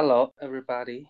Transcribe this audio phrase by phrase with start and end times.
[0.00, 1.08] Hello, everybody。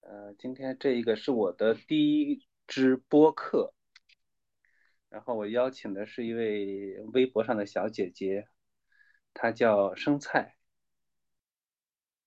[0.00, 3.72] 呃，今天这一个是我的第一支播客，
[5.08, 8.48] 然后我邀请的是一位微博上的小姐姐，
[9.32, 10.56] 她叫生菜。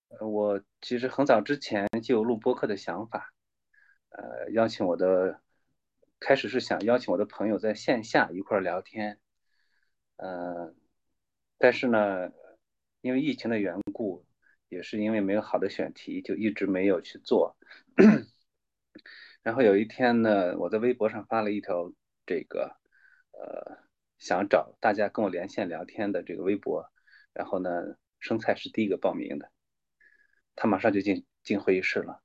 [0.08, 3.34] 呃，我其实很早之前就有录播客的想法，
[4.08, 5.42] 呃，邀请我的，
[6.18, 9.20] 开始是想邀请我的朋友在线下一块聊天，
[10.16, 10.74] 呃，
[11.58, 12.32] 但是呢，
[13.02, 13.83] 因为疫情的缘故。
[14.74, 17.56] 也是因为没有好的选题，就一直没有去做。
[19.42, 21.92] 然后有一天呢，我在微博上发了一条
[22.26, 22.76] 这个，
[23.32, 23.78] 呃，
[24.18, 26.90] 想找大家跟我连线聊天的这个微博。
[27.32, 29.50] 然后呢，生菜是第一个报名的，
[30.56, 32.20] 他马上就进进会议室了。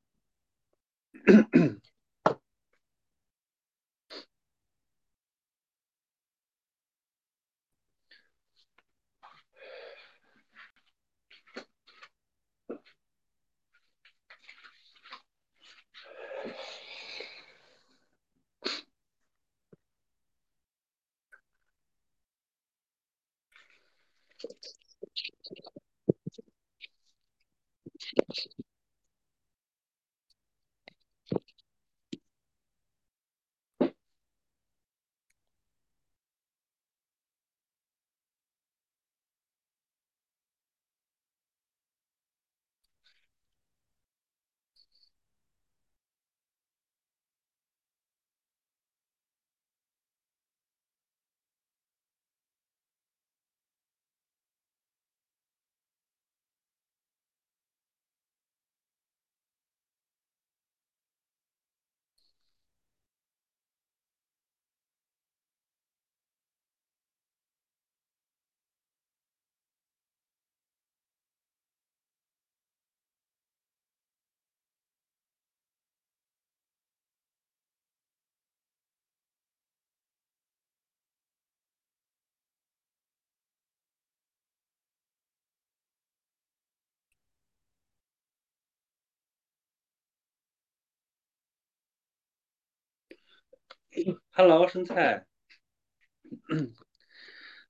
[94.31, 95.25] Hello，生菜。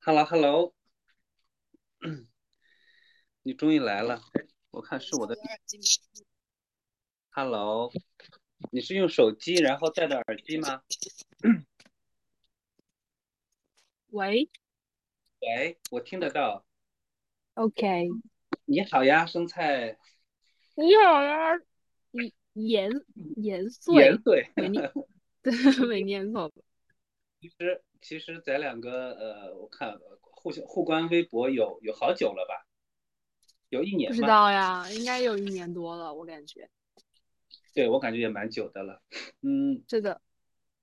[0.01, 0.73] Hello，Hello。
[3.41, 4.21] 你终于来了，
[4.71, 5.37] 我看是我的。
[7.31, 7.89] Hello，
[8.71, 10.81] 你是用手机然后戴的耳机吗？
[14.09, 14.49] 喂。
[15.39, 16.65] 喂，我听得到。
[17.53, 18.09] OK。
[18.65, 19.97] 你好呀，生菜。
[20.75, 21.57] 你好呀，
[22.53, 22.91] 盐
[23.37, 23.95] 盐碎。
[23.95, 24.51] 盐碎。
[24.55, 24.69] 对，
[25.87, 26.51] 没念错。
[27.41, 32.67] 其实，其实咱两个，呃，我看互相互关微博有有好久了吧？
[33.69, 36.69] 有一年不知道呀，应该有一年多了，我感觉。
[37.73, 39.01] 对，我感觉也蛮久的了。
[39.41, 40.21] 嗯，是的。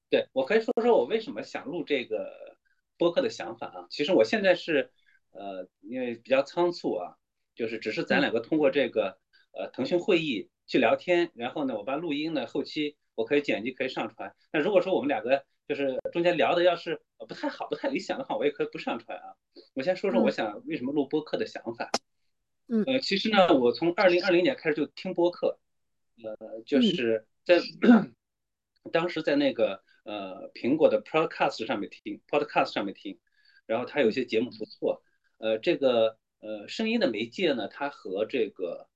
[0.08, 2.56] 对，我可以说说我为什么想录这个
[2.96, 3.86] 播客的想法啊。
[3.90, 4.90] 其实我现在是，
[5.32, 7.16] 呃，因为比较仓促啊，
[7.54, 9.18] 就是只是咱两个通过这个，
[9.52, 12.96] 呃，腾讯会议去聊天，然后呢，我把录音呢后期。
[13.16, 14.32] 我可以剪辑，可以上传。
[14.52, 19.34] 那如果说我们两个就是中间聊的要是不太好、不太理想的话，我也可以不上传啊。
[19.74, 21.90] 我先说说我想为什么录播客的想法。
[22.68, 25.58] 嗯，呃，其实呢，我从二零二零年开始就听播客，
[26.22, 27.58] 呃，就是在
[28.92, 33.18] 当时在那个呃苹果的 Podcast 上面听，Podcast 上面听，
[33.66, 35.02] 然后它有些节目不错。
[35.38, 38.88] 呃，这个呃声音的媒介呢，它和这个。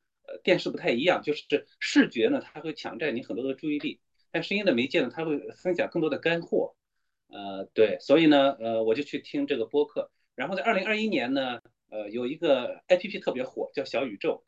[0.44, 3.98] 电视不太一样，就是视觉呢，它会抢占你很多的注意力，
[4.30, 6.74] 但声音的媒介呢，它会分享更多的干货。
[7.28, 10.10] 呃，对，所以呢，呃，我就去听这个播客。
[10.34, 14.44] 然后在二零二一年呢，呃，有一个 APP 特别火，叫小宇宙，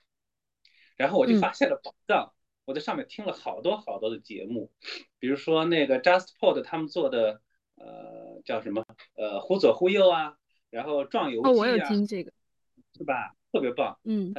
[0.96, 2.32] 然后我就发现了宝藏。
[2.64, 4.70] 我在上面听了好多好多的节目，
[5.18, 7.40] 比如说那个 JustPod 他们做的，
[7.74, 8.84] 呃，叫什么？
[9.14, 10.36] 呃，忽左忽右啊，
[10.70, 12.32] 然后壮游记啊，我有听这个，
[12.96, 13.34] 是吧？
[13.52, 13.98] 特别棒。
[14.04, 14.32] 嗯。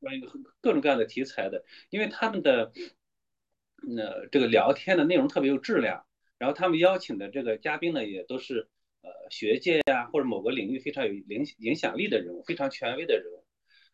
[0.00, 0.26] 关于
[0.62, 2.72] 各种各样的题材的，因为他们的
[3.82, 6.04] 那这个聊天的内容特别有质量，
[6.38, 8.68] 然后他们邀请的这个嘉宾呢，也都是
[9.02, 13.44] 呃学界呀或者某个领域非常有影影响力的人物，非常权威的人物。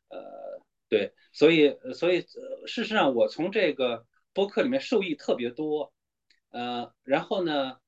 [0.09, 2.21] 呃，对，所以所以
[2.67, 5.93] 事实上我从这个播客里面受益特别多。
[6.51, 7.79] 呃，然后呢，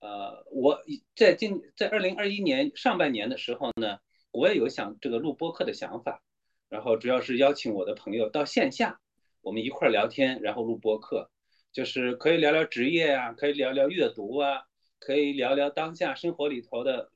[0.00, 0.82] 呃，我
[1.14, 3.98] 在今在二零二一年上半年的时候呢，
[4.32, 6.22] 我也有想这个录播客的想法。
[6.68, 9.00] 然后主要是邀请我的朋友到线下，
[9.40, 11.30] 我们一块儿聊天，然后录播课，
[11.72, 14.62] 就是可以聊聊职业啊，可以聊聊阅读啊，
[14.98, 17.10] 可以聊聊当下生活里头的，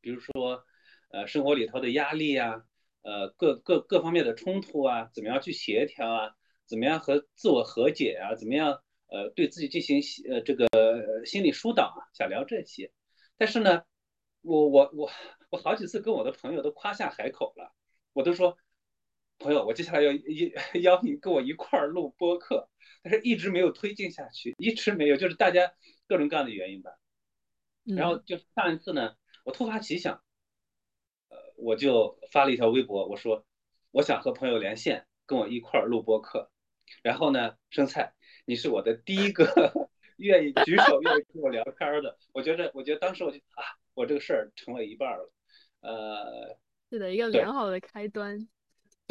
[0.00, 0.64] 比如说，
[1.10, 2.64] 呃，生活里头的压力啊，
[3.02, 6.30] 呃各各各方面的冲突啊，怎么样去协调啊，
[6.66, 10.66] 怎么样和自我和解啊，怎么样呃对自己进行呃这个
[11.26, 12.90] 心理疏导啊，想聊这些。
[13.36, 13.82] 但是呢，
[14.42, 15.10] 我我我
[15.50, 17.74] 我好几次跟我的朋友都夸下海口了，
[18.12, 18.56] 我都说
[19.40, 20.12] 朋友，我接下来要
[20.80, 22.68] 邀你跟我一块儿录播客，
[23.02, 25.72] 但是一直没有推进下去，一直没有，就是大家
[26.06, 26.92] 各种各样的原因吧。
[27.96, 30.22] 然后就上一次呢，我突发奇想，
[31.30, 33.44] 呃，我就发了一条微博，我说
[33.90, 36.50] 我想和朋友连线，跟我一块儿录播客。
[37.02, 38.12] 然后呢，生菜，
[38.44, 39.46] 你是我的第一个
[40.18, 42.18] 愿意举手愿意跟我聊天的。
[42.32, 43.64] 我觉得，我觉得当时我就啊，
[43.94, 45.32] 我这个事儿成了一半了。
[45.80, 46.58] 呃，
[46.90, 48.46] 是的，一个良好的开端，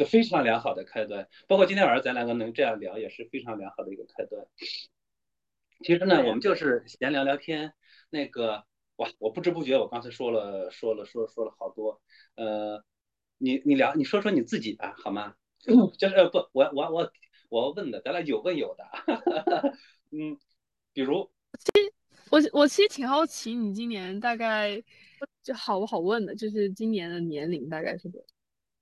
[0.00, 1.28] 对，非常良好的开端。
[1.46, 4.46] 包括今天晚上咱两个能这样聊，也是非常良好的一个开端。
[5.84, 7.74] 其实呢，我们就是闲聊聊天。
[8.08, 8.64] 那个
[8.96, 12.00] 哇，我不知不觉我刚才说了说了说说了好多。
[12.34, 12.82] 呃，
[13.36, 15.34] 你你聊，你说说你自己吧，好吗？
[15.98, 17.12] 就是不，我我我
[17.50, 18.84] 我要问的，咱俩有问有的。
[20.12, 20.38] 嗯，
[20.94, 21.92] 比如，其实
[22.30, 24.82] 我我其实挺好奇，你今年大概
[25.42, 28.26] 就好不好问的，就是今年的年龄大概是多少？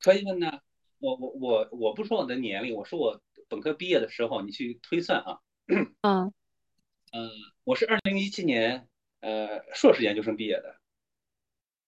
[0.00, 0.60] 可以问呢。
[1.00, 5.38] 我我我我不说我的年龄，我说我本科毕业的时候，你去推算啊。
[5.66, 5.94] 嗯
[7.12, 7.30] 呃，
[7.64, 8.86] 我是二零一七年
[9.20, 10.76] 呃硕士研究生毕业的。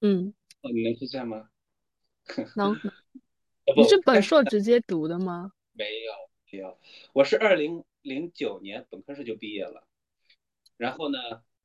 [0.00, 1.48] 嗯，哦你能推算吗？
[2.56, 2.78] 能。
[3.76, 5.52] 你是本硕直接读的吗？
[5.72, 6.12] 没有，
[6.50, 6.78] 没有。
[7.12, 9.86] 我是二零零九年本科时就毕业了，
[10.76, 11.18] 然后呢，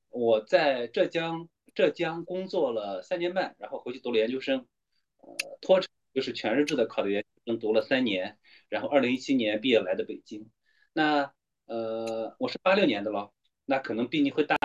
[0.09, 4.67] 我在浙江浙江工作了三年半，然后回去读了研究生，
[5.17, 8.39] 呃，脱产就是全日制的考的研究生，读了三年，
[8.69, 10.49] 然后二零一七年毕业来的北京。
[10.93, 11.31] 那
[11.67, 13.33] 呃，我是八六年的咯，
[13.65, 14.57] 那可能比你会大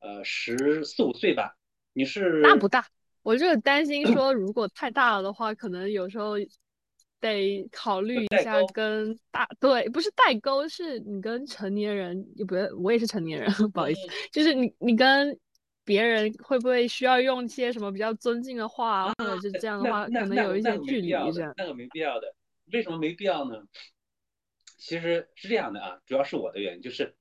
[0.00, 1.56] 呃十四五岁吧。
[1.92, 2.40] 你是？
[2.40, 2.86] 那不大，
[3.22, 6.36] 我就是担心说，如果太大了的话，可能有时候。
[7.22, 14.00] 得考虑一下跟大对，不是代沟，是你跟成年人，也不，我也是成年人， 不好意思，
[14.32, 15.38] 就是你你跟
[15.84, 21.52] 别人会不会需要用一些什么比较尊敬的话，或者是这样的话，可能有一些距离这样。
[21.56, 22.34] 那个没必要的，
[22.72, 23.62] 为什么没必要呢？
[24.78, 27.14] 其实是这样的啊，主要是我的原因，就是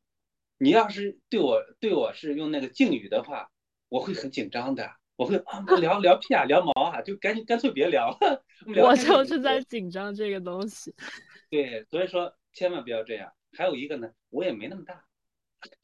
[0.58, 3.50] 你要是对我对我是用那个敬语的话，
[3.90, 4.92] 我会很紧张的。
[5.18, 8.44] 我会啊聊 聊屁啊聊毛啊，就赶紧干脆别聊了。
[8.82, 10.96] 我就是在紧张这个东西。
[11.52, 13.32] 对，所以说千万不要这样。
[13.54, 15.06] 还有一个呢，我也没那么大。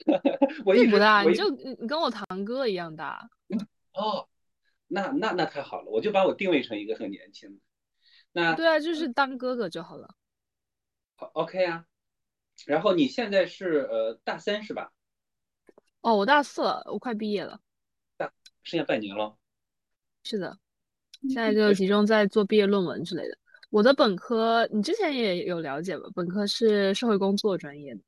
[0.65, 3.29] 我并不大，你就你跟我堂哥一样大。
[3.94, 4.27] 哦，
[4.88, 7.62] 那那那太好了，我就把我定位成一个很年轻的。
[8.31, 10.15] 那对啊，就是当哥哥就好了。
[11.15, 11.85] 好，OK 啊。
[12.65, 14.91] 然后你现在是呃大三是吧？
[16.01, 17.59] 哦，我大四了，我快毕业了。
[18.18, 18.31] 大
[18.63, 19.38] 剩下半年了，
[20.23, 20.57] 是的，
[21.30, 23.38] 现在就集中在做毕业论文之类的。
[23.69, 26.07] 我的本科你之前也有了解吧？
[26.15, 28.01] 本科是社会工作专业的。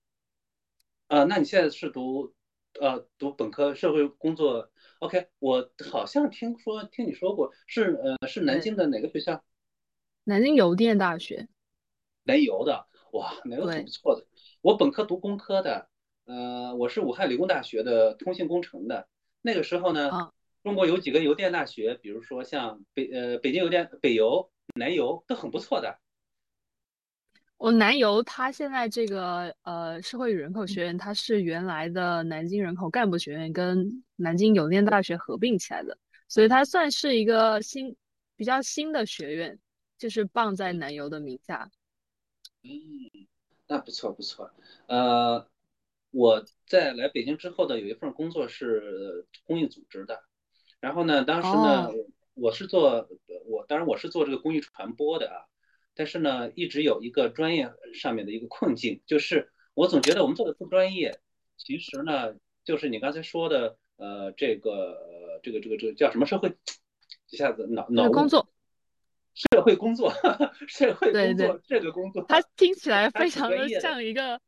[1.09, 2.35] 呃，那你现在是读
[2.79, 9.43] 呃读本科社会工作？OK，我好像听说听你说过是呃是南京的哪个学校？
[10.23, 11.47] 南京邮电大学。
[12.23, 14.27] 南邮的哇，南邮挺不错的。
[14.61, 15.89] 我本科读工科的，
[16.25, 19.07] 呃，我是武汉理工大学的通信工程的。
[19.41, 20.31] 那个时候呢？
[20.61, 25.97] 中国有几个邮电大学，比如说像北呃北京邮电、北邮、南邮都很不错的。
[27.59, 35.97] 我南邮它现在这个呃社会与人口学院，它是原来的南京人口干部学院跟南京邮电大学合并起来的，
[36.29, 37.97] 所以它算是一个新
[38.37, 39.59] 比较新的学院，
[39.97, 41.69] 就是傍在南邮的名下。
[42.63, 43.27] 嗯，
[43.67, 44.49] 那不错不错。
[44.87, 45.45] 呃，
[46.11, 50.23] 我在来北京之后的有一份工作是公益组织的。
[50.79, 51.89] 然后呢，当时呢，
[52.35, 53.09] 我是做
[53.47, 55.43] 我当然我是做这个公益传播的啊，
[55.99, 61.19] 但是呢，一直有一个专业上面的一个困境，就是我总觉得我们做的不专业。
[61.57, 64.97] 其实呢，就是你刚才说的，呃，这个
[65.43, 66.55] 这个这个这个叫什么社会？
[67.31, 68.49] 一下子脑脑工作，
[69.33, 70.09] 社会工作，
[70.69, 74.39] 社会工作这个工作，它听起来 非常的像一个，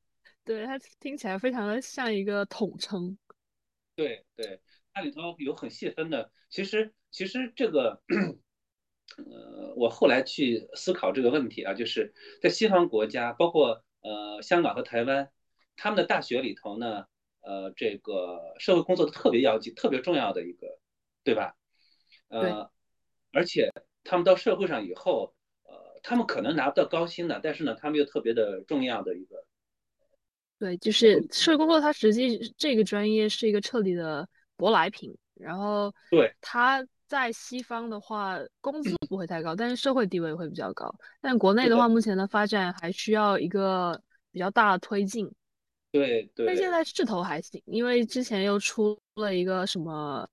[0.46, 3.18] 对它听起来非常的像一个统称。
[3.98, 4.62] 对对。
[4.94, 8.02] 它里头有很细分的，其实其实这个，
[9.18, 15.30] 呃，我后来去思考这个问题啊，就是在西方国家，包括呃香港和台湾，
[15.76, 17.06] 他们的大学里头呢，
[17.42, 20.80] 呃，这个社会工作的特别要紧、特别重要的一个，
[21.24, 21.56] 对吧？
[22.30, 22.70] 呃，
[23.32, 23.72] 而且
[24.04, 29.46] 他们到社会上以后，呃，他们可能拿不到高薪的，但是呢，他们又特别的重要的一个。
[30.60, 34.28] 对，就是社会工作，它实际这个专业是一个彻底的。
[34.58, 40.90] 舶来品，然后对它在西方的话，工资不会太高，但是社会地位会比较高。
[41.20, 44.02] 但国内的话，目前的发展还需要一个
[44.32, 45.30] 比较大的推进。
[45.92, 46.46] 对对。
[46.46, 50.26] 但现在势头还行，因为之前又出了一个什么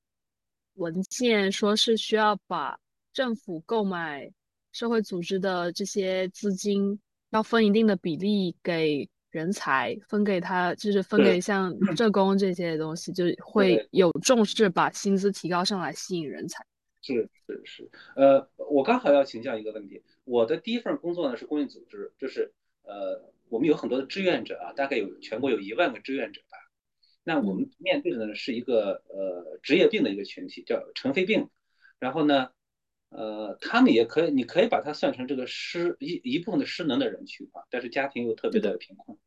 [0.75, 2.79] 文件，说是需要把
[3.13, 4.31] 政府购买
[4.71, 9.09] 社会组织的这些资金，要分一定的比例给。
[9.31, 16.65] 人才分给他，就是分给像社工这些东西，就 会有重视把薪资提高上来，吸引人才。
[17.01, 20.03] 是是是，呃，我刚好要请教一个问题。
[20.25, 26.59] 我的第一份工作呢是公益组织，就是呃，我们有很多的志愿者啊，大概有全国有一万个志愿者吧。
[27.23, 31.49] 那我们面对的呢是一个呃职业病的一个群体，叫尘肺病。
[31.99, 32.51] 然后呢，
[33.11, 39.19] 呃，他们也可以，你可以把它算成这个失一一部分的失能的人群啊，但是家庭又特别的贫困。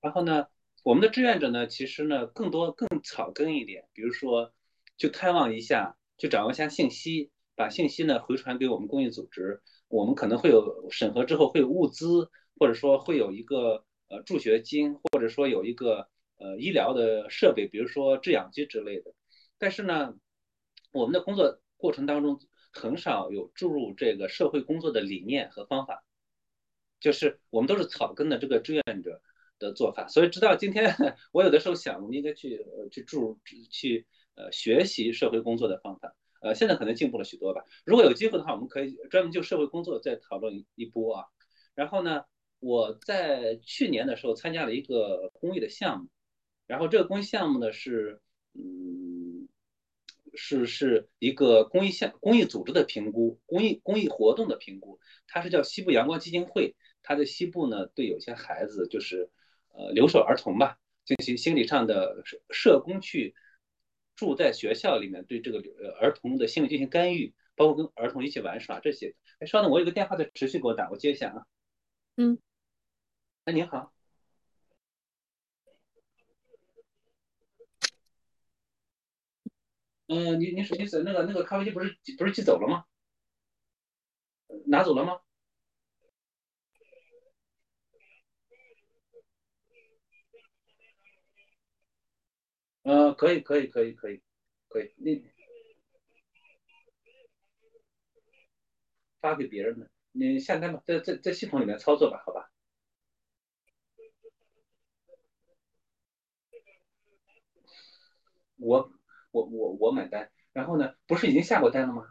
[0.00, 0.46] 然后呢，
[0.82, 4.52] 我们的志愿者呢，其实呢更多更草根一点，比如说
[4.96, 16.08] 就探望一下，就掌握一下信息，把信息呢回传给我们公益组织，我们可能会有审核之后会有物资，或者说会有一个呃助学金，或者说有一个
[16.38, 19.14] 呃医疗的设备，比如说制氧机之类的。
[19.58, 20.14] 但是呢，
[20.92, 22.40] 我们的工作过程当中
[22.72, 26.04] 很少有注入这个社会工作的理念和方法，
[27.00, 29.20] 就是我们都是草根的这个志愿者。
[29.60, 30.86] 的做法，所以直到今天，
[31.32, 33.38] 我有的时候想，我们应该去去注
[33.70, 37.62] 去呃学习社会工作的方法，呃，现在可能进步了许多吧。
[37.84, 41.26] 如果有机会的话，我们可以专门就社会工作再讨论一波啊。
[41.74, 42.24] 然后呢，
[42.58, 46.08] 我在去年的时候参加了一个公益的项目，
[46.66, 48.22] 然后这个公益项目呢是
[48.54, 49.29] 嗯
[50.34, 59.30] 是是一个公益项公益组织的评估，公益公益活动的评估，它是叫西部阳光基金会，它在西部呢对有些孩子就是。
[59.72, 63.36] 呃，留守儿童吧，进行心理上的社社工去
[64.16, 69.14] 住在学校里面，对这个呃儿童的心理进行干预，包括跟儿童一起玩耍这些。
[69.38, 71.46] 哎，稍等，我有个电话在持续给我打，我接一下啊。
[72.16, 72.36] 嗯。
[73.44, 73.99] 哎，您好。
[80.10, 82.84] 嗯，你你手机是那个那个咖啡机不是不是寄走了吗？
[84.66, 85.20] 拿走了吗？
[92.82, 94.20] 呃，可以，可以，可以，可以，
[94.68, 95.22] 可以，你
[99.20, 102.50] 发给别人的，你下单吧，在在在系统里面操作吧，好吧？
[108.58, 108.90] 我
[109.30, 112.04] 我我我买单，然后呢，不是已经下过单了吗？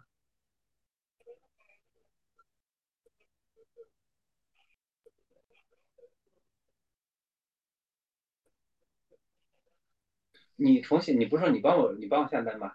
[10.58, 12.74] 你重新，你不是说你帮我，你帮我下单吗？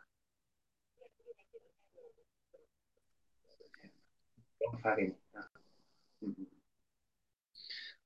[4.72, 5.46] 我发给你啊，
[6.20, 6.46] 嗯嗯，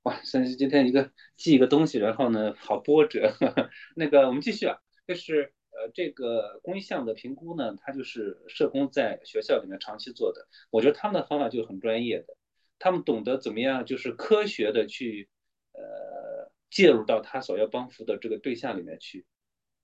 [0.02, 3.32] 哇，算是今天一个记一个东西，然后呢，好波折。
[3.96, 12.36] 那个我们继续啊，就是呃这个公益项目的评估呢，它就是社工在学校里面长期做的，我觉得他们的方法就很专业的，
[12.78, 15.28] 他们懂得怎么样就是科学的去
[15.72, 19.24] 呃介入到他所要帮扶的这个对象里面去。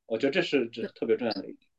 [0.06, 1.70] 我觉得这是这特别重要的一点。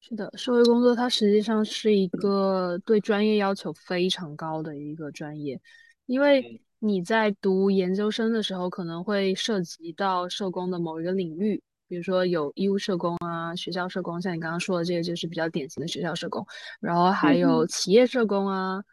[0.00, 5.60] 是的，社会工作它实际上是一个对专业要求非常高的一个专业，
[6.06, 16.46] 因为你在读研究生的时候可能会涉及到社工的某一个领域，比如说有医务社工啊、学校社工，像你刚刚说的这个就是比较典型的学校社工，
[16.80, 18.84] 然后还有企业社工啊，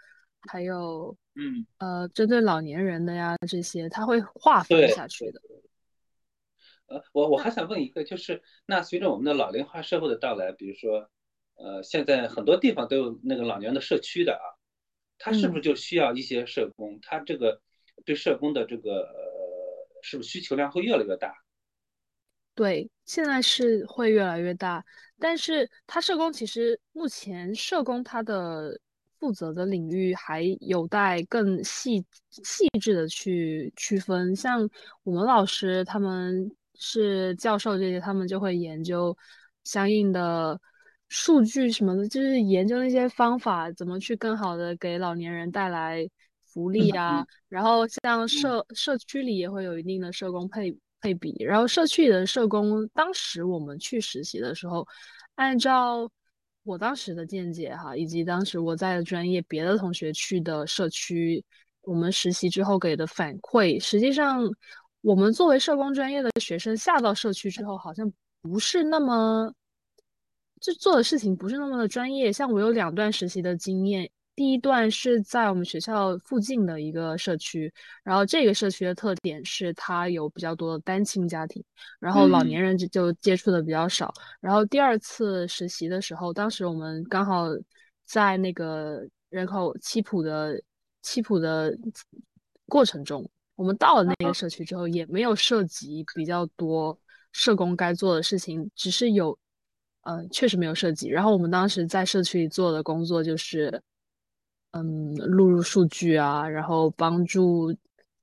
[0.49, 5.41] 还有嗯呃针对老年人的呀这些，他会划分下去的。
[6.87, 11.09] 呃，我我还想问一个，就是那随着我们的老龄化社会的到来，比如说，
[11.55, 14.45] 呃，现在很多地方都有那个老年的社区的啊，
[15.17, 16.99] 他是不是就需要一些社工？
[17.01, 17.59] 他这个
[18.05, 21.33] 对社工的这个呃，是不是需求量会越来越大？
[22.55, 24.83] 对，现在是会越来越大，
[25.19, 28.79] 但是他社工其实目前社工他的
[29.19, 34.67] 负责的领域还有待更细细致的去区分，像
[35.03, 36.51] 我们老师他们。
[36.77, 39.17] 是教授这些，他们就会研究
[39.63, 40.59] 相应的
[41.07, 46.05] 数据什么的，就是研究那些方法，怎么去更好的给老年人带来
[46.43, 47.25] 福利啊。
[47.47, 54.87] 然后像社社区里也会有一定的社工配配比，然后社区里的社工，当时我们去实习的时候，
[55.35, 56.09] 按照
[56.63, 61.43] 我当时的见解哈，以及当时我在的专业别的同学去的社区，
[61.81, 64.49] 我们实习之后给的反馈，实际上。
[65.01, 69.53] 我们作为社工专业的学生下到社区之后，好像不是那么
[70.59, 72.33] 就做的事情不是那么的专业。
[72.33, 77.71] 像我有两段实习的经验，第一段是在我们学校附近的一个社区，
[78.03, 81.63] 然后这个社区的特点是它有比较多的单亲家庭，
[81.99, 84.13] 然后老年人就就接触的比较少。
[84.41, 87.45] 然后第二次实习的时候，当时我们刚好
[88.05, 90.61] 在那个人口七普的
[91.01, 91.73] 七普的
[92.67, 96.97] 过程中，我们到了那个社区之后，也没有涉及比较多
[97.31, 99.37] 社工该做的事情，只是有。
[100.01, 101.09] 呃，确实没有涉及。
[101.09, 103.81] 然后我们当时在社区里做的工作就是，
[104.75, 107.73] 嗯，录入数据啊，然后帮助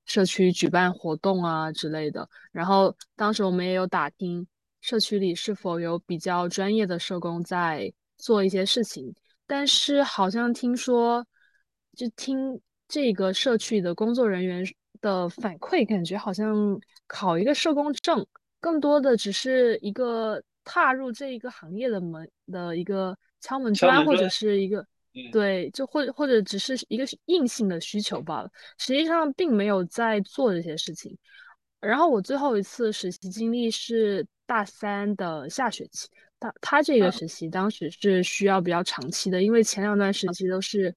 [0.05, 2.29] 社区举办活动啊之类的。
[2.51, 4.45] 然后当时我们也有打听
[4.79, 9.11] 社区里是否有比较专业的社工在做一些事情，
[9.47, 11.25] 但是好像听说，
[11.95, 14.63] 就听这个社区的工作人员
[15.01, 18.23] 的反馈，感觉好像考一个社工证，
[18.59, 20.43] 更多的只是一个。
[20.65, 24.87] 踏入这一个行业的门的一个敲门砖，或者是一个
[25.31, 28.49] 对，就或或者只是一个硬性的需求罢了。
[28.77, 31.17] 实际上并没有在做这些事情。
[31.79, 36.07] 然后我最后一次实习经历是大三的下学期，
[36.39, 40.95] 他他这个实习当时是需要比较长期的，因为前两段实习都是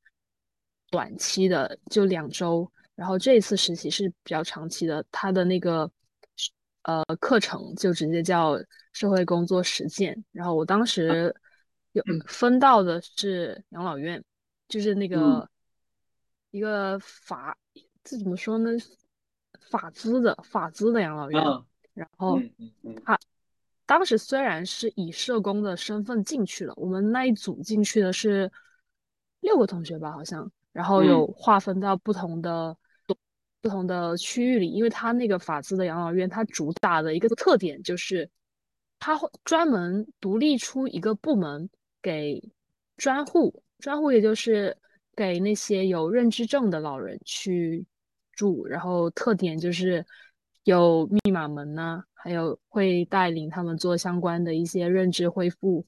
[0.90, 2.70] 短期的，就两周。
[2.94, 5.90] 然后这一次实习是比较长期的，他的那个。
[6.87, 8.56] 呃，课程就直接叫
[8.92, 10.25] 社会工作实践。
[10.30, 11.35] 然后我当时
[11.97, 14.23] 有分到的是养老院，
[14.69, 15.49] 就是那个
[16.50, 17.57] 一个法，
[18.05, 18.71] 这怎么说呢？
[19.71, 21.43] 法资的法资的养老院。
[21.95, 22.41] 然后
[23.05, 23.19] 他
[23.87, 28.50] 当时虽然是以社工的身份进去了，我们那一组进去的是
[29.41, 32.76] 六个同学吧，好像，然后有划分到不同的。
[33.62, 38.31] 不同的区域里，因为他那个法资的养老院，它主打的一个特点就是，
[39.00, 41.69] 它会专门独立出一个部门
[42.07, 42.41] 给
[42.97, 44.77] 专户，专户也就是
[45.17, 47.85] 给那些有认知症的老人去
[48.31, 50.07] 住，然后特点就是
[50.63, 55.85] 有密码门呐，还有会带领他们做相关的一些认知恢复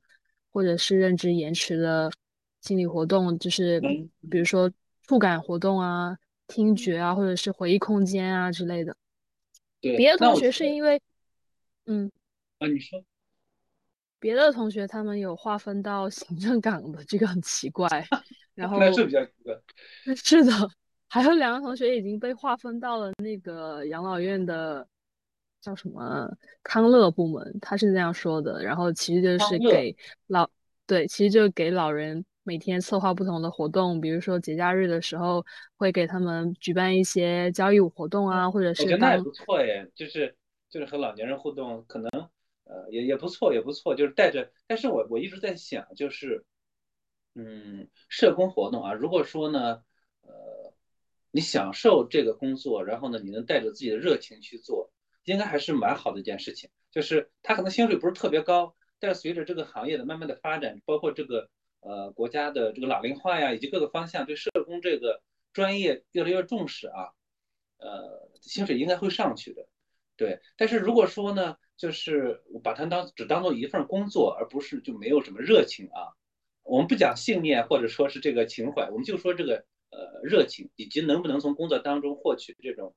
[0.51, 2.11] 或者是认知延迟的
[2.63, 3.81] 心理活动，就是
[4.29, 4.69] 比如说
[5.03, 6.19] 触感活动啊。
[6.51, 8.97] 听觉啊，或者是回忆空间啊之类的。
[9.83, 10.99] 对，别的同学是因为，
[11.85, 12.11] 嗯，
[12.59, 13.05] 啊，你说，
[14.19, 17.89] 别的同学他们有划分到行政岗的，这个很奇怪。
[18.55, 19.55] 然后那是比较奇怪。
[20.17, 20.53] 是的，
[21.09, 24.87] 还有两个同学已经被划分到了那个养老院的
[25.61, 26.29] 叫什么
[26.63, 28.63] 康乐部门，他是这样说的。
[28.63, 30.49] 然后其实就是给老，
[30.87, 32.25] 对，其实就是给老人。
[32.45, 35.45] 每天策划不同的活动，比如说节假日的时候，
[35.77, 40.35] 会给他们举办一些交谊舞活动啊，或者是我觉得那也不错耶，就是
[40.71, 42.11] 就是和老年人互动，可能
[42.69, 44.53] 呃也也不错也不错，就是带着。
[44.67, 46.45] 但是我我一直在想，就是
[47.35, 49.83] 嗯，社工活动啊，如果说呢，
[50.23, 50.73] 呃，
[51.31, 54.93] 你享受这个工作，然后呢，你能带着自己的热情去做，
[55.25, 56.71] 应该还是蛮好的一件事情。
[56.93, 61.51] 就是他可能薪水不是特别高，但是随着这个行业的慢慢的发展，包括这个。
[61.81, 67.15] 呃，国家的这个老龄化呀，以及各个方向对社工这个专业越来越重视啊，
[67.79, 69.69] 呃，薪水应该会上去的，
[70.17, 70.41] 对。
[70.57, 76.13] 但是如果说呢，就是我把它当只当做一份工作，而不是就没有什么热情啊，
[76.65, 82.95] 我们不讲信念或者说是这个情怀，我们就说这个呃热情以及能不能从工作当中获取这种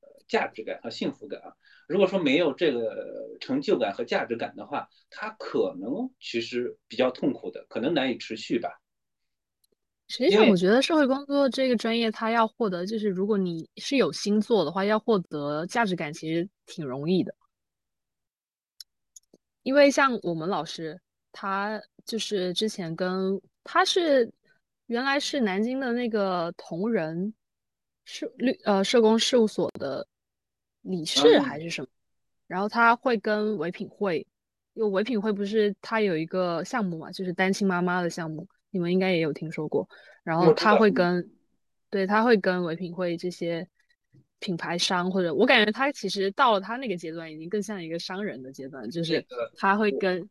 [0.00, 1.52] 呃价值感和幸福感啊。
[1.88, 8.70] 如果说没有这个成就感和价值感的话，他可能其实比较痛苦的，可能难以持续吧。
[10.06, 17.34] 实际上，我觉得社会工作这个专业，它要获得就是，如果你是有心做的话，要获得价值感其实挺容易的。
[19.62, 21.00] 因为像我们老师，
[21.32, 24.32] 他就是之前跟他是
[24.86, 27.32] 原来是南京的那个同仁
[28.04, 30.06] 社律呃社工事务所的。
[30.82, 31.88] 理事还是什么，
[32.46, 34.26] 然后他会跟唯品会，
[34.72, 39.86] 因为唯品会不是他有一个项目嘛，就是单亲妈妈的项目，你们应该也有听说过。
[40.22, 41.30] 然后他会跟，
[41.90, 43.68] 对他会跟唯品会这些
[44.40, 49.24] 品牌商，或者我感觉他其实到了他那个阶段，已经更像一个商人的阶段，就是
[49.56, 50.28] 他会跟，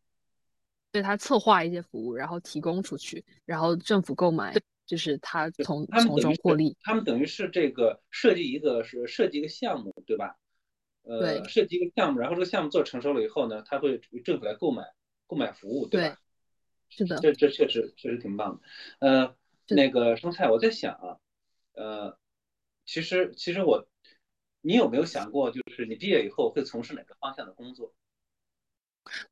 [0.92, 6.76] 对他策划一些服务，然后提供出去，然后政府购买，就是他从从中获利。
[6.82, 10.36] 他们等于是这个设计一个是设计一个项目，对吧？
[11.02, 14.82] 呃，设计一个项目，然后这个项目做成熟了以后呢，他会政府来购买
[15.26, 16.18] 购买服务，对吧？
[16.90, 19.06] 是的，这这确实确实挺棒的。
[19.06, 19.36] 呃，
[19.68, 21.16] 那个生菜，我在想啊，
[21.74, 22.18] 呃，
[22.84, 23.86] 其实其实我，
[24.60, 27.92] 你有没有想过，就是你毕业以后会从事哪个方向的工作？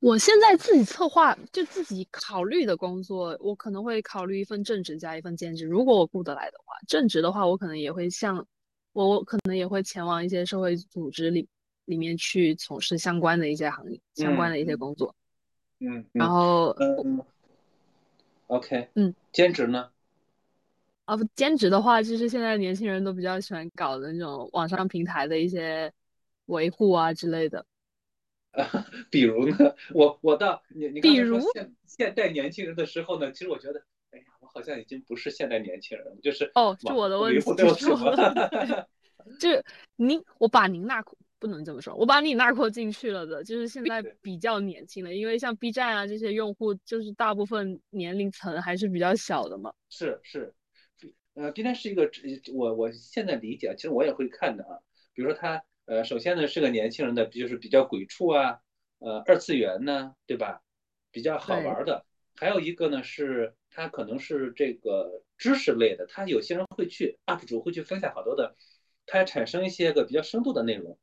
[0.00, 5.66] 我现在自己策划，就自己考虑的工作，我可能会考虑一份正职加一份兼职。
[5.66, 8.46] 如果我顾得来的话，正职的话，我可能也会像
[8.92, 11.46] 我我可能也会前往一些社会组织里
[11.84, 15.14] 里面去从事相关的一些行业、相关的一些工作。
[15.80, 17.22] 嗯，然后嗯
[18.46, 19.90] ，OK，嗯，兼职呢？
[21.08, 25.90] 啊，不，兼职的话，就是现在年轻人都比较喜欢搞的那种网上平台的一些
[26.46, 27.64] 维护啊之类的。
[29.10, 38.86] 比如呢，我我到你你刚才说现现代年轻人的时候呢，其实我觉得，哎呀，我好像已经不是现代年轻人了，就是哦，是我的问题，是我的，
[39.40, 39.64] 就是
[39.96, 41.02] 您，我把您纳
[41.38, 49.72] 不能这么说，我把你纳括进去了的，就是现在比较年轻了，因为像 B 站啊这些用户，就是大部分年龄层还是比较小的嘛。
[49.88, 50.52] 是是，
[51.38, 52.10] 呃今天是一个，
[52.52, 54.80] 我我现在理解，其实我也会看的啊，
[55.14, 55.62] 比如说他。
[55.86, 58.60] 呃，首先呢是个年轻人的，就是比较鬼畜啊，
[58.98, 60.60] 呃，二次元呢，对吧？
[61.10, 62.04] 比较好玩的。
[62.36, 68.54] 还有一个呢是，他可能是这个知识类的，他有些人会去 UP 主会去分享好多的，
[69.06, 70.98] 他产生一些个比较深度的内容，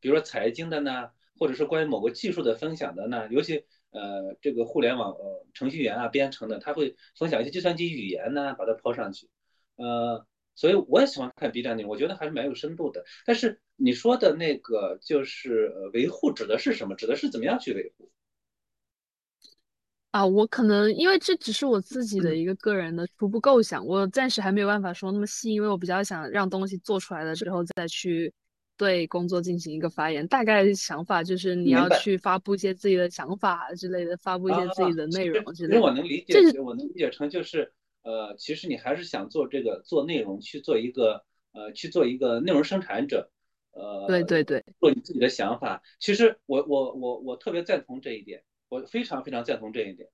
[0.00, 9.28] 比如说财经的呢，或者是关于某个技术的分享的呢，尤其呃这个互联网呃程序员啊编程的，他会分享一些计算机语言呢，把它抛上去，
[9.76, 10.26] 呃。
[10.60, 13.04] 所以我也喜欢看 B 站内容，我觉得还是蛮有深度的。
[13.24, 16.96] 但是你说的那个就是维护指的是什么？
[16.96, 18.10] 指的是怎么样去维护？
[20.10, 28.34] 啊，我可能因为这只是我自己的一个个人的初步构想，我暂时还没有办法说那么细，因为我比较想让东西做出来了之后再去
[28.78, 30.26] 对工作进行一个发言。
[30.26, 35.82] 大概想法就是你要去发布一些自己的想法之类的，发布一些自己的内容之类的。
[35.82, 37.74] 我能理解，我能理解成就是。
[38.04, 43.30] 呃，其实你还是想做这个做内容，去做一个呃，去做一个内容生产者，
[43.72, 45.82] 呃，对对对，做你自己的想法。
[46.00, 50.08] 其实我我我我特别赞同这一点，我非常非常赞同这一点。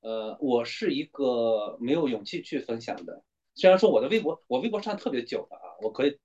[0.00, 3.22] 呃，我是一个没有勇气去分享的。
[3.54, 6.18] 虽然说我的微博，我微博上特别久了啊，我可以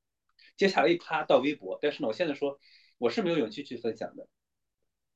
[0.58, 2.60] 接下来一趴到微博，但是呢，我现在说
[2.98, 4.28] 我是没有勇气去分享的。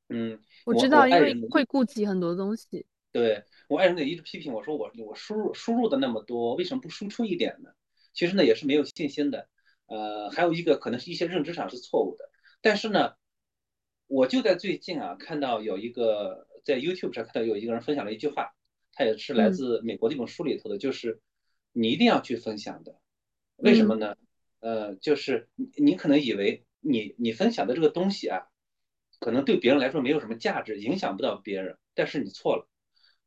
[0.09, 2.85] 嗯，我知道，因为会顾及很多东西。
[3.11, 3.43] 对。
[3.67, 7.71] 我爱人也一直批评我说我我输入输入的那么多，为什么不输出一点呢？
[8.13, 9.49] 其实呢也是没有信心的。
[9.87, 12.29] 呃，还有一个可能是一些认知上是错误的。
[12.61, 13.13] 但是呢，
[14.05, 18.53] 我就在最近啊看到有一个在 YouTube 上看到有一个人分享了一句话，
[18.91, 21.19] 他也是来自美国的一本书里头的，就是
[21.71, 22.99] 你一定要去分享的。
[23.55, 24.15] 为什么呢？
[24.59, 28.47] 呃，就是你你可能以为你你分享的这个东西啊，
[29.19, 32.69] 可能对别人来说没有什么价值，影响不到别人，但是你错了。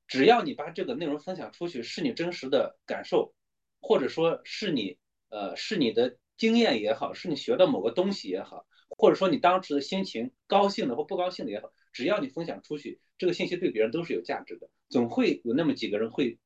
[0.06, 3.34] 只要你把这个内容分享出去，是你真实的感受，
[3.80, 4.96] 或者说是你
[5.28, 14.70] 呃是你的经验也好，是你学到某个东西也好，或者说你当时的心情高兴的或不高兴的也好，只要你分享出去，这个信息对别人都是有价值的。
[14.88, 16.38] 总会有那么几个人会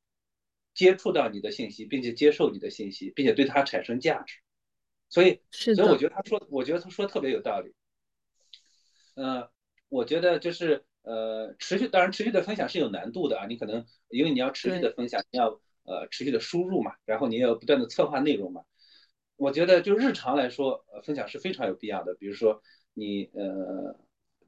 [0.74, 4.41] 接触到你的信息，并且接受你的信息，并且对他产生价值。
[5.12, 7.72] 所以，所以我觉得他说，我觉得他说特别有道理。
[9.14, 9.46] 嗯，
[9.88, 10.84] 我觉得就是。
[11.04, 18.62] 呃，持续当然持续的分享是有难度的啊，你可能因为你要持续的分享，你要呃持续的输入嘛，然后你要不断的策划内容嘛。
[19.34, 22.14] 我觉得就日常来说，呃，分享是非常有必要的。
[22.14, 22.62] 比如说
[22.94, 23.98] 你呃，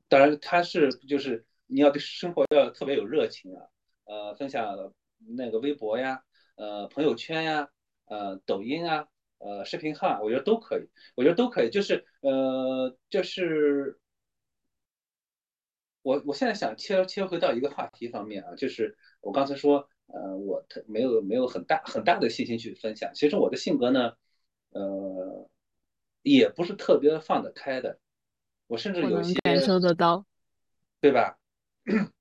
[0.07, 3.66] 当然他是就是你要对生活要特别有热情啊，
[4.05, 4.94] 呃，分享
[5.37, 6.22] 那个微博呀，
[6.55, 7.68] 呃，朋友圈呀，
[8.05, 9.09] 呃，抖音啊，
[9.44, 13.98] 呃，视频号，我觉得都可以，我觉得都可以，就是呃，就是。
[16.02, 23.11] 我我现在想切切回到一个话题方面啊，就是我刚才说，呃，我特没有没有很大很大的信心去分享。
[23.14, 24.12] 其实我的性格呢，
[24.68, 25.48] 呃，
[26.20, 27.98] 也不是特别放得开的。
[28.66, 30.26] 我甚至有些感受得到，
[31.00, 31.38] 对吧？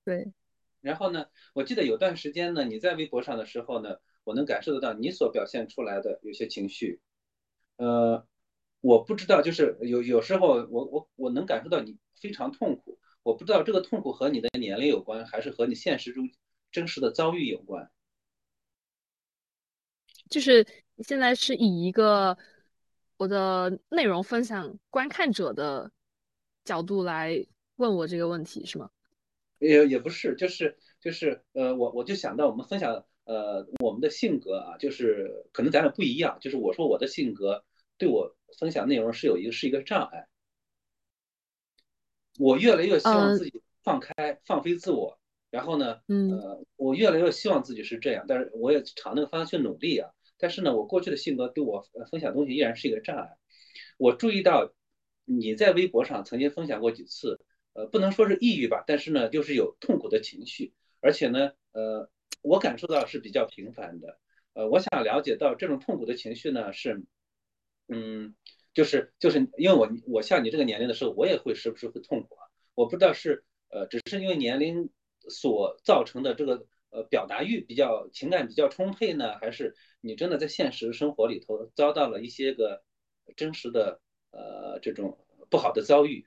[0.06, 0.32] 对。
[0.80, 7.02] 然后呢，我记得有段时间呢，你在微博上的时候呢，我能感受得到你所表现出来的有些情绪。
[7.84, 8.26] 呃，
[8.80, 12.98] 我不知道，就是有有时候我我我能感受到你非常痛苦。
[13.24, 16.30] 我不知道这个痛苦和你的年龄有关，还是和你现实中
[16.72, 17.90] 真实的遭遇有关。
[20.30, 20.66] 就是
[21.00, 22.38] 现在是以一个
[23.18, 25.92] 我的内容分享观看者的
[26.64, 28.90] 角度来问我这个问题，是吗？
[29.60, 37.64] 也也不是，就是就是呃，我我就想到我们分享呃我们的性格啊，就是可能咱俩不一样，就是我说我的性格
[38.04, 40.28] 对我分享内容是有一个是一个障碍。
[42.38, 45.18] 我越来越希望自己放开、放飞自我，
[45.50, 50.12] 然后呢，呃，我越来越希望自己是这样，但是我也朝那个方向去努力啊。
[50.38, 53.38] 但是呢，我过去的性格对我分享东西依然是一个障碍。
[53.98, 54.74] 我注意到
[55.24, 57.40] 你在微博上曾经分享过几次，
[57.72, 62.10] 呃，不能说是抑郁吧，但是呢，就是有痛苦的情绪，而且呢，呃，
[62.42, 64.20] 我感受到是比较频繁的。
[64.54, 67.04] 呃，我想了解到这种痛苦的情绪呢，是，
[67.88, 68.36] 嗯，
[68.74, 72.48] 就是就是因为我我像你这个年龄的时候，我也会时不时会痛苦啊。
[72.76, 74.90] 我不知道是呃，只是因为年龄
[75.30, 82.84] 所造成的这个呃表达欲比较情感比较充沛呢，还是你真的在现实生活里头遭到了一些个
[83.36, 85.18] 真实的呃这种
[85.50, 86.26] 不好的遭遇。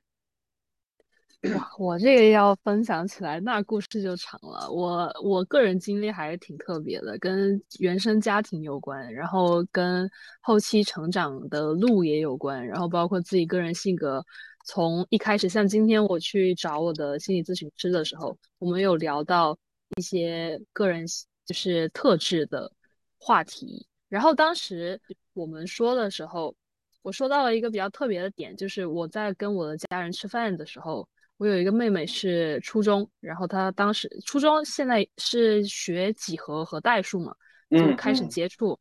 [1.78, 4.70] 我这个要分享起来，那故事就长了。
[4.70, 14.24] 我我个人经历还是挺特别的，跟原生家庭有关，然后跟后期成长的路也有关，然后包括自己个人性格。
[14.64, 19.56] 从一开始，像今天我去找我的心理咨询师的时候，我们有聊到
[19.96, 21.06] 一些个人
[21.44, 22.70] 就是特质的
[23.18, 23.86] 话题。
[24.08, 25.00] 然后当时
[25.34, 26.54] 我们说的时候，
[27.02, 31.06] 我说到了一个比较特别的点，就是我在跟我的家人吃饭的时候。
[31.38, 37.36] 我有一个妹妹是初中，然后她当时初中现在是学几何和代数嘛，
[37.70, 38.78] 就开始接触，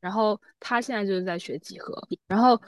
[0.00, 2.60] 然后她现在就是在学几何，然后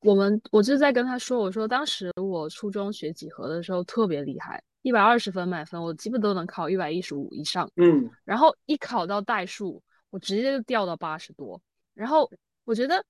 [0.00, 11.60] 我们我就在跟她说，我说当时我初中学几何的时候特别厉害，一百二十分满分，我基本都能考一百一十五以上，嗯，然后一考到代数，我直接就掉到八十多，
[11.92, 12.30] 然后
[12.64, 13.04] 我觉得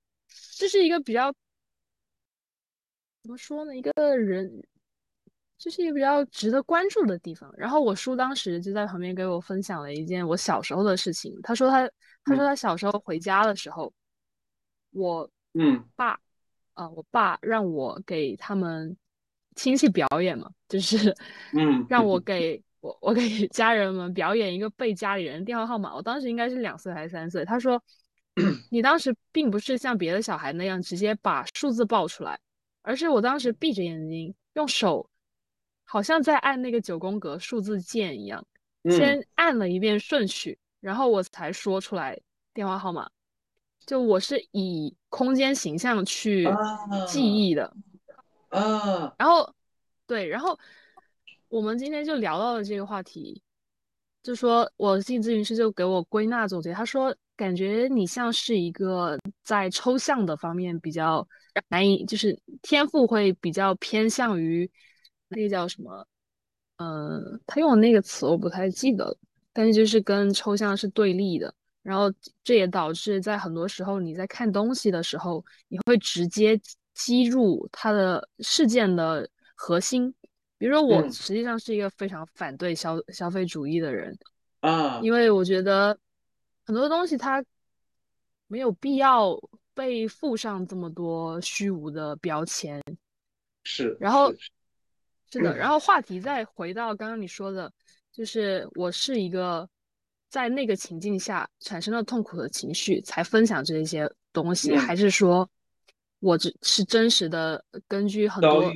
[0.56, 1.32] 这是一个比较
[3.22, 4.64] 怎么说呢，一个人。
[5.58, 7.52] 这是一个比较值得关注的地方。
[7.56, 11.36] 然后我叔当时就在旁边给我分享了一件我小时候的事情。
[11.42, 11.90] 他说他
[12.24, 13.92] 他说他小时候回家的时候，
[14.92, 16.18] 我嗯爸
[16.74, 18.96] 啊，我爸让我给他们
[19.56, 21.12] 亲戚表演嘛，就是
[21.52, 25.92] 嗯让我给我我给家人们表演一个背家里人电话号码。
[25.92, 27.44] 我当时应该是两岁还是三岁。
[27.44, 27.82] 他说
[28.70, 32.38] 你当时并不是像别的小孩那样直接把数字报出来，
[32.82, 35.07] 而是我当时闭着眼睛用手。
[35.90, 38.46] 好像在按那个九宫格数字键一样，
[38.90, 42.20] 先按了一遍顺序，然后我才说出来
[42.52, 43.08] 电话号码。
[43.86, 46.46] 就我是以空间形象去
[47.06, 47.74] 记忆的
[48.50, 49.14] 啊。
[49.18, 49.50] 然后，
[50.06, 50.58] 对，然后
[51.48, 53.40] 我们今天就聊到了这个话题，
[54.22, 61.26] 就说我心理咨询师就给我归纳总结，他说感觉你像是一个在抽象的方面比较
[61.68, 64.70] 难以，就是天赋会比较偏向于。
[65.28, 66.06] 那个叫什么？
[66.76, 69.18] 嗯，他用的那个词我不太记得了，
[69.52, 71.52] 但是就是跟抽象是对立的。
[71.82, 72.12] 然后
[72.44, 76.60] 这也导致在很多时候你在看东西的时候，你会直接
[76.94, 80.14] 击入它的事件的核心。
[80.56, 84.16] 比如说，我实际上是一个非常反对消消费主义的人
[84.60, 85.98] 啊，因为我觉得
[86.64, 87.44] 很多东西它
[88.46, 89.36] 没有必要
[89.74, 92.80] 被附上这么多虚无的标签。
[93.64, 94.32] 是，然后。
[95.30, 97.70] 是的，然后话题再回到刚刚你说的，
[98.12, 99.68] 就是我是一个
[100.30, 105.48] 在那个情境下产生了痛苦的情绪才分享这些东西，还是说
[106.20, 108.72] 我只是真实的根据很多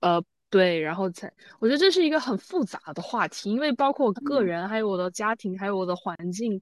[0.00, 6.60] 呃对，然后才我觉得这是一个很复杂的话题，因为包括我个人，还有我的家庭，还有我的环境，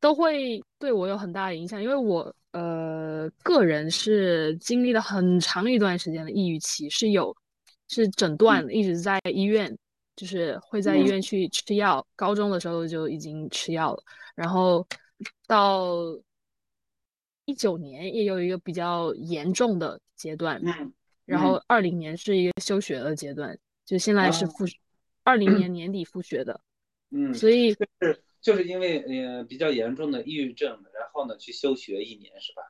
[0.00, 7.36] 都会对我有很大的影响，因为我呃个人是经历了很长一段时间的抑郁期，是有。
[7.92, 9.76] 是诊断，一直在医院，
[10.16, 12.04] 就是会在医院去吃药。
[12.16, 14.02] 高中的时候就已经吃药了，
[14.34, 14.86] 然后
[15.46, 15.92] 到
[17.44, 20.90] 一九年也有一个比较严重的阶段，嗯，
[21.26, 24.64] 然后二零年是一个休学的阶段，就现在是复
[25.22, 26.58] 二零年年底复学的，
[27.10, 32.62] 嗯，所以就是就是因为呃比较严重的抑郁症，然后呢去休学一年是吧？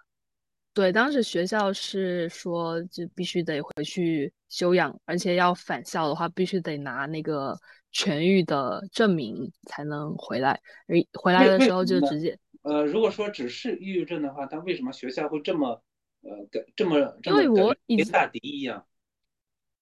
[0.74, 7.54] 对，当时学校是说，就必须得回去休养，而且要返校的话，必须得拿那个
[7.92, 10.58] 痊愈的证明才能回来。
[11.12, 12.38] 回来的时候就直接……
[12.62, 15.82] 呃，如果说只是抑郁症的话，他为什么学校会这么
[16.22, 16.30] 呃
[16.74, 18.86] 这么这么跟大敌一样？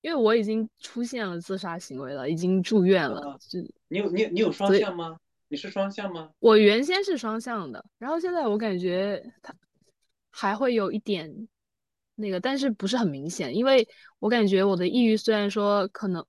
[0.00, 3.38] 因为我已经出现了自杀行为了，已经住院了。
[3.38, 5.16] 就你有你你有双向吗？
[5.46, 6.30] 你是双向吗？
[6.40, 9.54] 我原先是双向的，然后现在我感觉他。
[10.30, 11.48] 还会有一点
[12.14, 13.88] 那个，但是不是很明显，因为
[14.18, 16.24] 我感觉我的抑郁虽然说可能，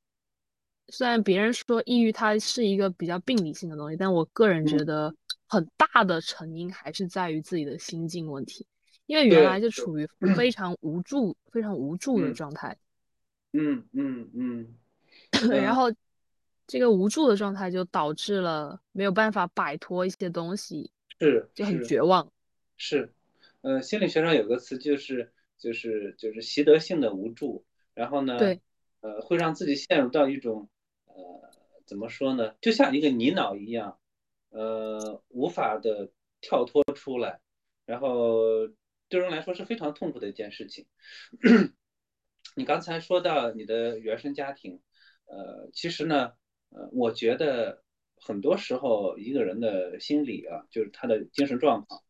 [0.87, 5.13] 虽然别人说抑郁它是一个比较病理性的东西，但我个人觉得
[5.47, 8.65] 很大的成因还是在于自己的心境问题，
[9.05, 12.77] 因为原来就处于非常无助、非常无助的状态。
[13.53, 14.75] 嗯嗯嗯。
[15.61, 15.91] 然后
[16.67, 22.31] 这个无助的状态就导致了没有办法摆脱一些东西，是就很绝望。
[22.77, 23.13] 是。
[23.61, 27.65] 呃，心理学上有个词，就是就是就是习得性的无助。
[27.93, 28.61] 然后呢，对，
[29.01, 30.69] 呃，会让自己陷入到一种
[31.05, 31.13] 呃，
[31.85, 32.55] 怎么说呢？
[32.61, 33.99] 就像一个泥淖一样，
[34.49, 37.39] 呃，无法的跳脱出来，
[37.85, 38.67] 然后
[39.09, 40.85] 对人来说是非常痛苦的一件事情。
[42.55, 44.81] 你刚才说到你的原生家庭，
[45.25, 46.33] 呃，其实呢，
[46.69, 47.83] 呃，我觉得
[48.15, 52.01] 很多时候一个人的心理啊，就是他的精神状况，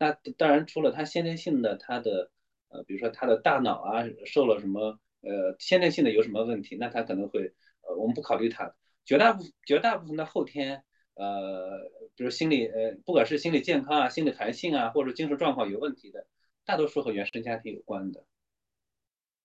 [0.00, 2.30] 那当然除了他先天性的他的
[2.70, 10.82] 呃，比如说他的大脑啊受了什么呃先天性的有什么问题，那他可能会呃我们不考虑他，绝大部绝大部分的后天
[11.14, 11.78] 呃，
[12.16, 16.26] 比如心理呃，不管是心理健康啊、心理弹性啊，或者精神状况有问题的，
[16.64, 18.24] 大多数和原生家庭有关的。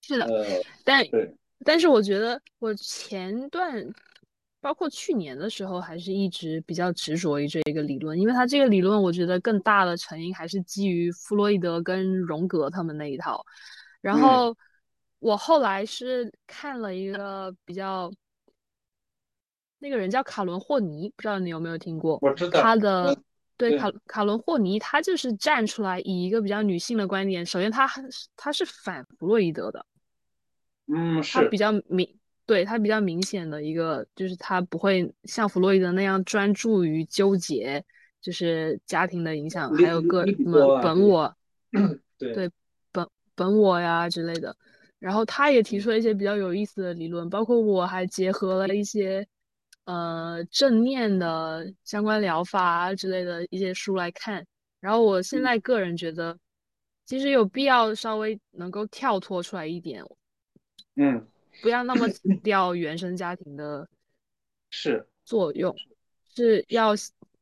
[0.02, 3.86] 是的，呃但对但是我觉得我前段，
[4.66, 13.46] 包括去年的时候，还是一直比较执着于这一个理论，因为它这个理论，我觉得更大的成因还是基于弗洛伊德跟荣格他们那一套。
[14.02, 14.58] 然后
[15.20, 18.12] 我后来是看了一个比较，
[19.78, 22.18] 那个人叫卡伦霍尼，不知道你有没有听过？
[22.24, 23.16] 我知道他的。
[23.58, 27.46] 对卡卡伦霍尼，他就是站出来以一个比较女性的观点。
[27.46, 27.88] 首先，他
[28.36, 29.86] 他是反弗洛伊德的。
[30.88, 31.38] 嗯，是。
[31.38, 37.84] 他比较明，对他比较明显的一个，就是他不会像弗洛伊德那样专注于纠结，
[38.22, 41.36] 就是家庭的影响，还有个什么本我，
[42.18, 42.50] 对
[42.92, 44.56] 本本我呀之类的。
[45.00, 49.28] 然后他也提出了一些比较有意思的理论，包括我还结合了一些。
[49.88, 54.44] 呃，正念的相关疗法啊之类的一些书来看，
[54.80, 56.36] 然后我现在个人觉得，
[57.06, 60.04] 其实有必要稍微能够跳脱出来一点，
[60.96, 61.28] 嗯，
[61.62, 63.88] 不要那么强调原生家庭的，
[64.72, 65.76] 是作用，
[66.36, 66.92] 是要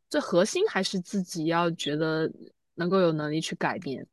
[0.10, 2.32] 这核心还是自己要觉得
[2.76, 4.08] 能够有能力去改变，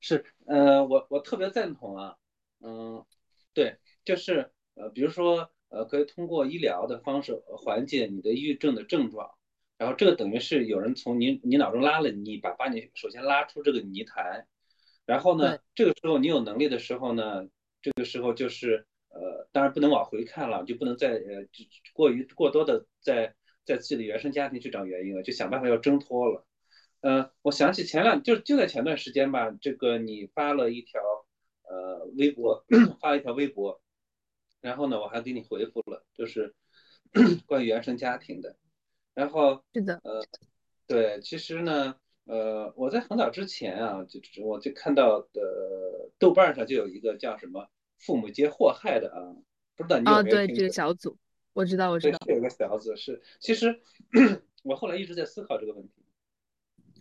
[0.00, 2.16] 是，呃，我我特别赞同啊，
[2.60, 3.04] 嗯，
[3.52, 5.50] 对，就是呃，比如说。
[5.68, 9.32] 呃，可以通过医疗的方式缓解你的抑郁症的症状，
[9.76, 14.46] 然后这个等于是有人从你你脑中拉了你，把把你首先拉出这个泥潭，
[15.06, 17.48] 然后呢，这个时候你有能力的时候呢，
[17.82, 18.86] 这个时候就是
[19.20, 21.46] 呃，当然不能往回看了，就不能再呃
[21.92, 26.44] 过于过多的在在自己的原生家庭去找原因了，就想办法要挣脱了。
[27.00, 31.00] 呃，我想起前两就就在前段时间吧，这个你发了一条
[31.62, 32.64] 呃微博，
[33.00, 33.80] 发了一条微博。
[34.60, 36.54] 然后呢，我还给你回复了，就是
[37.46, 38.56] 关于原生家庭的。
[39.14, 40.24] 然后是的，呃，
[40.88, 47.68] 对，其实呢，呃，我在很早之前啊，就我就看到的豆瓣上就有一个叫什么
[48.06, 49.34] “父母皆祸害”的啊，
[49.74, 50.46] 不知道你有没有听？
[50.46, 51.18] 对，这个小组，
[51.52, 52.18] 我知道，我知道。
[52.28, 53.80] 有个小组是，其实
[54.62, 55.92] 我后来一直在思考这个问题，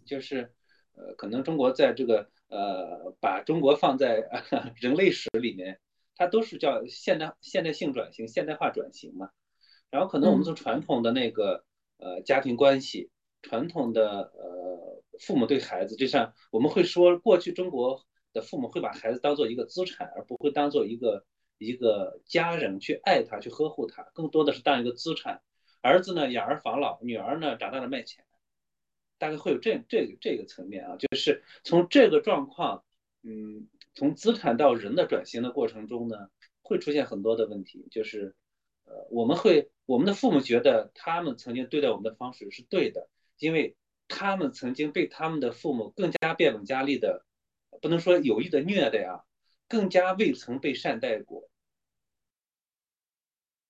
[0.03, 0.51] 就是
[0.95, 4.27] 呃，可能中国在这个呃，把中国放在
[4.81, 5.79] 人类史里面。
[6.17, 9.31] 它都是叫现代现代性转型、现代化转型嘛，
[9.91, 11.65] 然后可能我们从传统的那个
[11.97, 18.01] 呃家庭关系、传统的呃父母对孩子，就像我们会说，过去中国
[18.35, 21.25] 的父母会把孩子当做一个资产，而不会当做一个
[21.57, 25.41] 一个家人去爱他、去呵护他，更多的是当一个资产。
[25.81, 28.23] 儿子呢养儿防老，女儿呢长大了卖钱，
[29.17, 32.83] 大概会有这这这个层面啊，就是从这个状况，
[33.23, 33.67] 嗯。
[33.97, 36.27] 从资产到人的转型的过程中呢，
[36.61, 38.35] 会出现很多的问题，就是，
[38.83, 43.77] 呃，我们会我们的父母觉得他们曾经对待我们的方式是对的，因为
[44.09, 47.23] 他们曾经被他们的父母更加变本加厉的，
[47.85, 49.21] 不能说有意的虐待啊，
[49.69, 51.47] 更加未曾被善待过。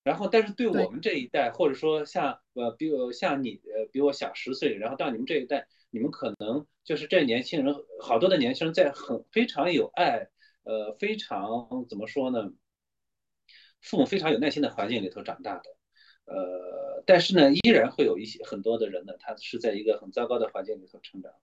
[0.05, 5.67] 然后，但是对我们这一代，或者说像呃，比我像你呃，比我小十岁，然后到你们这一代。
[5.89, 10.29] 你们可能就是这年轻人，好多的年轻人在很非常有爱，
[10.63, 12.53] 呃，非常怎么说呢？
[13.81, 15.75] 父母非常有耐心的环境里头长大的，
[16.23, 21.33] 呃，但是呢，依然会有一些很多的人呢，他是在一个很糟糕的环境里头成长。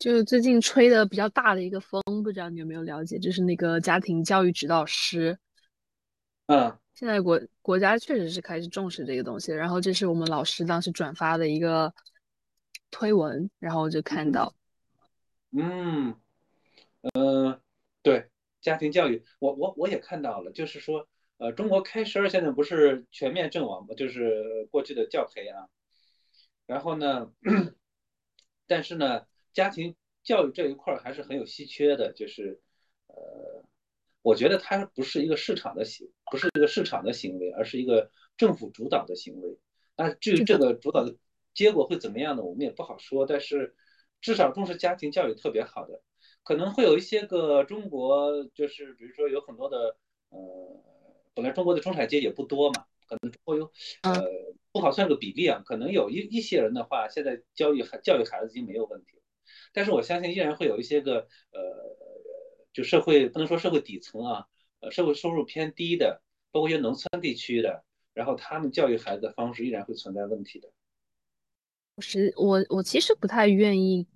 [0.00, 3.18] 就是最近吹的比较大的一个风，不知道你有没有了解？
[3.18, 5.38] 就是那个家庭教育指导师。
[6.46, 6.76] 嗯。
[6.94, 11.94] 现在国国家确实是开始重视这个东西，然后这是我们老师当时转发的一个
[12.90, 14.54] 推文，然后就看到，
[15.52, 16.14] 嗯，
[17.14, 17.60] 呃，
[18.02, 18.28] 对，
[18.60, 21.08] 家庭教育，我我我也看到了，就是说，
[21.38, 23.94] 呃，中国开十二现在不是全面阵亡嘛？
[23.94, 25.68] 就是过去的教培啊，
[26.66, 27.32] 然后呢，
[28.66, 32.60] 但是呢，家庭教育这一块还是很有稀缺的，就是，
[33.06, 33.64] 呃。
[34.22, 39.56] 我觉得它不是一个市场的行，不是一个市场的行为，而是一个政府主导的行为。
[39.96, 41.16] 那至于这个主导的
[41.54, 42.42] 结果会怎么样呢？
[42.42, 43.24] 我们也不好说。
[43.24, 43.74] 但是
[44.20, 46.02] 至少重视家庭教育特别好的，
[46.42, 49.96] 可能会有一些个中国，就是比如说有很多的
[50.28, 50.38] 呃，
[51.32, 53.72] 本来中国的中产阶级也不多嘛，可能中国有
[54.02, 54.22] 呃
[54.70, 59.19] 不好算个比例啊，可能有一一些人的话，现在教育孩教育孩子已经没有问题，
[59.72, 61.60] 但是我相信依然会有一些个呃，
[62.72, 64.46] 就社会不能说社会底层啊，
[64.80, 70.68] 呃，社会收入偏低的，包括一些农村地区的，然后他们教育孩子的方式依然会存在问题的。
[71.98, 74.06] 是我我其实不太愿意，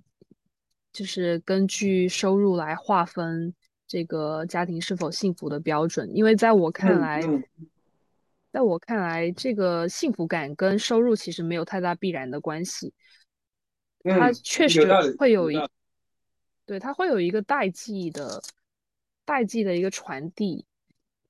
[0.93, 3.55] 就是根据收入来划分
[3.87, 7.21] 这个家庭是否幸福的标准，因为在我看来，
[8.51, 12.95] 在我看来，这个幸福感跟收入其实没有太大必然的关系，
[14.05, 14.87] 它确实
[15.19, 15.59] 会有一，
[16.67, 18.43] 对，它会有一个代际的
[19.25, 20.65] 代际的一个传递，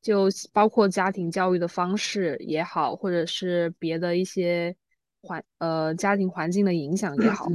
[0.02, 4.76] 就包括家庭教育的方式也好，或者是别的一些。
[5.26, 7.48] 环呃家庭环境的影响也好，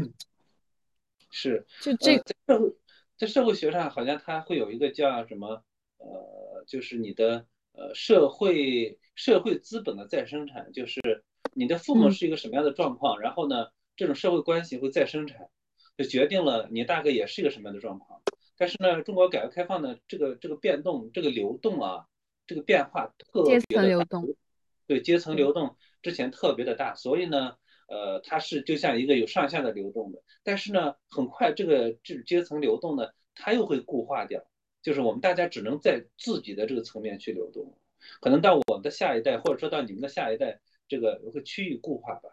[1.30, 2.76] 是 就这在社会
[3.16, 5.64] 在社会学上好像它会有一个叫什么
[6.00, 13.68] 呃，就是你的呃社会社会资本的再生产，就是你的父母是一个什么样的状况，然后呢
[14.00, 15.50] 这种社会关系会再生产，
[15.98, 18.22] 就决定了你大概也是一个什么样的状况。
[18.58, 22.08] 但是呢，中国改革开放的这个这个变动这个流动啊，
[22.48, 24.22] 这个变化特别的大，
[24.88, 25.76] 对阶层流动。
[26.02, 27.58] 之前特别的大，所以呢，
[27.90, 34.42] 呃，它是就像一个有上下的流动的，但是呢，很快这个这阶层流动呢，它又会固化掉，
[34.82, 37.78] 就是我们大家只能在自己的这个层面去流动，
[38.22, 42.30] 可能到我们的下一代，或者说到你们的下一代，这个会趋于固化吧。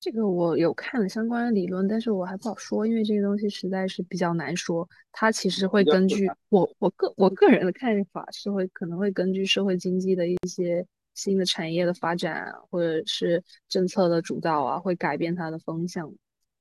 [0.00, 4.88] 这个我有看了相关的理论，但是我还不好说，因为这个东西实在是比较难说。
[5.12, 10.84] 它其实会根据我我个我个人的看法是会可能会根据社会经济的一些。
[11.12, 16.10] 新的产业的发展，或者是政策的主导啊，会改变它的风向。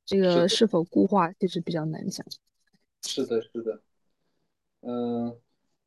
[0.06, 2.26] 这个是否固化，其实比较难讲。
[3.04, 3.82] 是的，是的。
[4.82, 5.38] 嗯，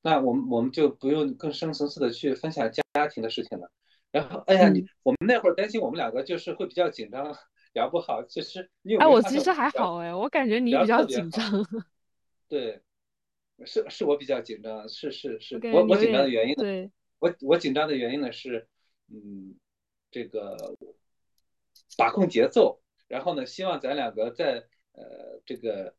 [0.00, 3.70] 那我们我们就不用更深层次的去分享家家庭的事情了。
[4.12, 7.34] 然后，哎呀，你我们那会儿担心我们两个就是会比较紧张，
[7.72, 8.22] 聊不好。
[8.24, 11.42] 其实你有哎，我其实还好哎，我感觉你比较紧张。
[12.48, 12.80] 对，
[13.64, 16.54] 是是我比较紧张，是是是我我紧张的原因。
[16.54, 16.90] 对。
[17.18, 18.66] 我我紧张的原因呢是，
[19.08, 19.54] 嗯，
[20.10, 20.56] 这个
[21.96, 25.94] 把控节奏，然后呢，希望咱两个在呃这个，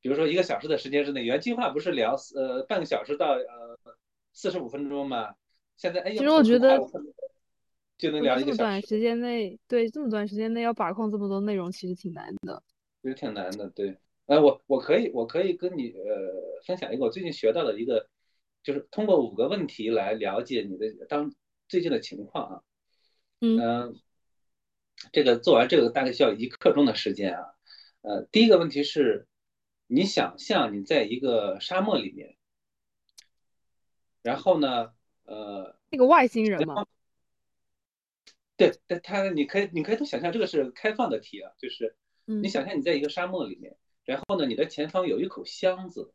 [0.00, 3.76] 比如说一个小时的时间之内，原计划不是聊呃半个小时到呃
[4.32, 5.34] 四十五分钟吗？
[5.76, 6.78] 现在哎，其实我觉得
[7.98, 12.62] 就能聊一个这么短时间内，对这么短时间内要把控这么多内容，其实挺难的。
[13.02, 13.96] 其实挺难的，对。
[14.26, 18.08] 呃，我我可以我可以跟你呃分享一个我最近学到的一个。
[18.62, 21.30] 就是通过五个问题来了解你的当
[21.68, 22.62] 最近的情况啊，
[23.40, 24.00] 嗯，
[25.12, 27.44] 这个做完这个大概需要一刻钟的时间啊，
[28.00, 29.26] 呃，第一个问题是，
[29.86, 32.38] 你想象你在一个沙漠里面，
[34.22, 36.86] 然后呢，呃，那个外星人吗？
[38.56, 46.12] 对，但他你可以你可以都想象这个是开放的题啊，就是你想象你在一个沙漠里面，然后呢，你的前方有一口箱子。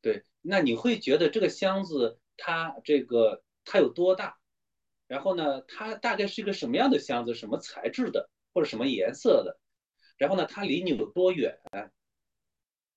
[0.00, 4.38] 对，那你会觉得这个箱子它这个它有多大？
[5.06, 7.34] 然后呢，它大概是一个什么样的箱子？
[7.34, 9.58] 什么材质的，或者什么颜色的？
[10.16, 11.58] 然后呢，它离你有多远？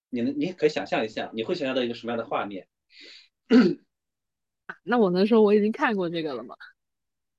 [0.10, 2.68] 你能你可以想象一下，你会想象到一个什么样的画面？
[4.84, 6.56] 那我能说我已经看过这个了吗？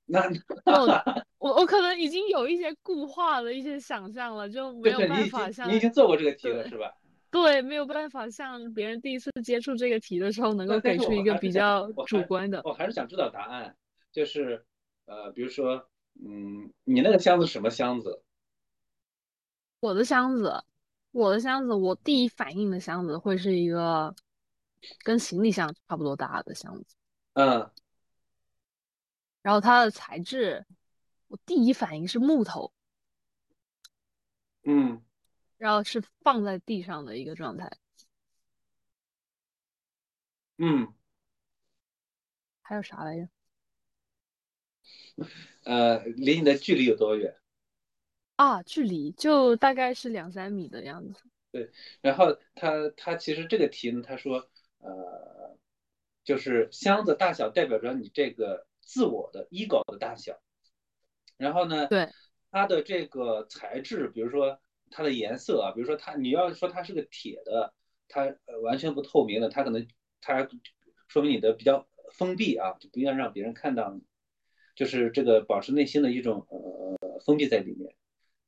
[0.05, 0.29] 那
[1.39, 6.93] 我我可能已经有一些固化的一些想象了，就没有办法像你已经做过这个题了，是吧？
[7.31, 12.61] 对，没有办法像别人第一次接触这个题的时候，能够给出一个比较主观的。
[12.63, 13.75] 我还是想知道答案，
[14.11, 14.63] 就是
[15.05, 15.89] 呃，比如说，
[16.23, 18.21] 嗯，你那个箱子什么箱子？
[19.79, 20.63] 我的箱子，
[21.11, 24.13] 我的箱子，我第一反应的箱子会是一个
[25.03, 26.95] 跟行李箱差不多大的箱子。
[27.33, 27.69] 嗯。
[29.43, 30.65] 然后它的材质，
[31.27, 32.73] 我第一反应是木头。
[34.63, 35.03] 嗯。
[35.57, 37.71] 然后是放在地上的一个状态。
[40.57, 40.93] 嗯，
[42.61, 43.29] 还有啥来着？
[45.63, 47.37] 呃，离你的距离有多远？
[48.35, 51.23] 啊，距离就大概是两三米的样子。
[51.51, 51.71] 对，
[52.01, 55.57] 然后他他其实这个题呢，他说，呃，
[56.23, 60.39] 就是箱子大小代表着你这个自我的 ego 的大小。
[61.37, 62.09] 然后呢，对，
[62.51, 64.59] 它的这个材质，比如说。
[64.95, 67.73] 它的颜色啊，比如说它，你要说它是个铁的，
[68.07, 69.87] 它呃完全不透明的，它可能
[70.21, 70.47] 它
[71.07, 74.03] 说明你的比较封闭啊，就不愿让别人看到你，
[74.75, 77.95] 就是这个保持内心的一种呃封闭在里面。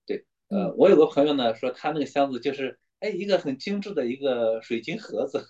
[0.06, 5.44] 对，呃，我有个朋友呢说他那个箱子就是哎一个很精致的一个水晶盒子，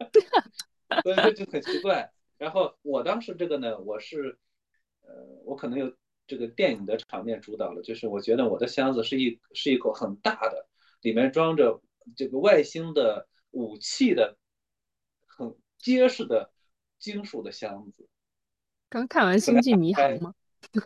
[1.04, 2.10] 所以这就很奇怪。
[2.38, 4.38] 然后我当时这个呢，我是，
[5.02, 5.14] 呃，
[5.44, 5.94] 我可能有
[6.26, 10.68] 这个电影的场面主导了，就是我觉得我的箱子是一是一口很大的，
[11.00, 11.80] 里面装着
[12.16, 14.36] 这个外星的武器的，
[15.26, 16.52] 很结实的
[16.98, 18.08] 金属的箱子。
[18.88, 20.34] 刚看完《星际迷航》吗？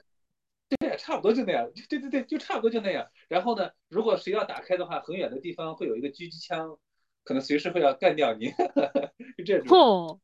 [0.79, 1.69] 对，差不多就那样。
[1.89, 3.11] 对对对，就差不多就那样。
[3.29, 6.79] 然后呢，如果谁要打开的话，很远的地方会有一个狙击枪，
[7.25, 8.51] 可能随时会要干掉你，
[9.37, 10.21] 就这种。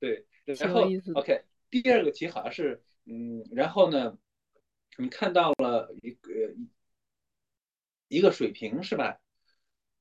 [0.00, 0.82] 对，然后
[1.14, 4.18] OK，第二个题好像是，嗯，然后呢，
[4.98, 6.30] 你看到了一个
[8.08, 9.18] 一个水瓶是吧？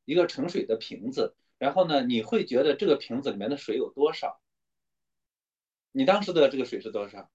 [0.06, 4.42] 一个盛水的瓶子，然后呢，你会觉得这个瓶子里面的水有多少？
[5.92, 7.30] 你当时的这个水是多少？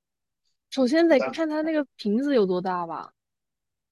[0.71, 3.15] 首先得看它那个瓶子有多大吧？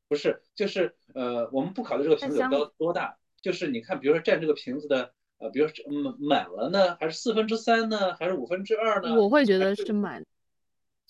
[0.09, 5.15] 不是，就是呃，我们不考虑这个瓶子有多多大，就是你看，比如说占这个瓶子的，
[5.45, 9.15] 呃，比如说满满了呢，还是四分之三呢，还是五分之二呢？
[9.15, 10.25] 我会觉得是满。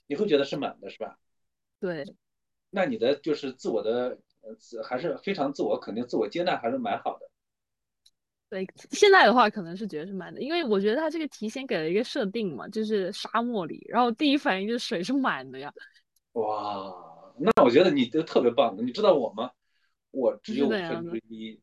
[0.09, 1.16] 你会觉得是满的，是吧？
[1.78, 2.05] 对。
[2.70, 7.30] 那你的就是自我的呃，还是非常自我肯定、自我接纳，还是蛮好的。
[8.51, 15.72] 对，现在的话可能是觉得是满的，因为我觉得他这个题先给了一个设定嘛，就是沙漠里，然后第一反应就是水是满的呀。
[16.32, 19.53] 哇，那我觉得你都特别棒的，你知道我吗？
[20.11, 21.61] 我只有五分之一。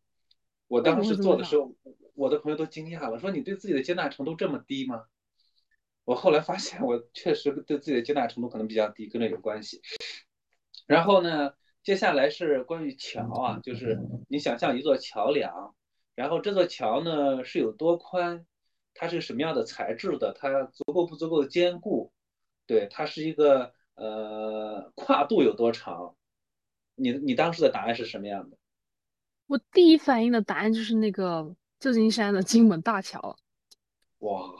[0.67, 1.75] 我当时做的时候，
[2.13, 5.05] 我的朋友都惊讶了，说你对自己的接纳程度这么低吗？
[6.03, 9.81] 我后来发现，我确实对自己的接纳程度可能比较低，跟这有关系。
[10.87, 11.53] 然后呢，
[11.83, 15.75] 接下来是关于桥啊，就是你想象一座桥梁。
[16.15, 18.45] 然后这座桥呢是有多宽？
[18.93, 20.33] 它是什么样的材质的？
[20.33, 22.11] 它足够不足够坚固？
[22.65, 26.15] 对，它是一个呃跨度有多长？
[26.95, 28.57] 你你当时的答案是什么样的？
[29.47, 33.37] 我第一反应的答案就是那个旧金山的金门大桥。
[34.19, 34.55] 哇，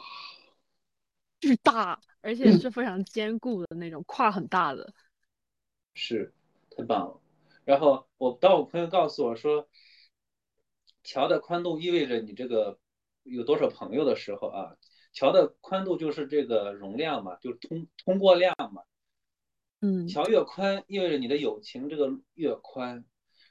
[1.40, 4.92] 巨大，而且是非常坚固的那种，跨很大的。
[5.94, 6.34] 是，
[6.76, 7.20] 太棒了。
[7.64, 9.66] 然后我当我朋友告诉我说。
[11.04, 12.78] 桥的宽度意味着你这个
[13.24, 14.76] 有多少朋友的时候啊？
[15.12, 18.84] 桥的宽度就是这个容量嘛，就是通通过量嘛。
[19.80, 23.04] 嗯，桥越宽，意味着你的友情这个越宽。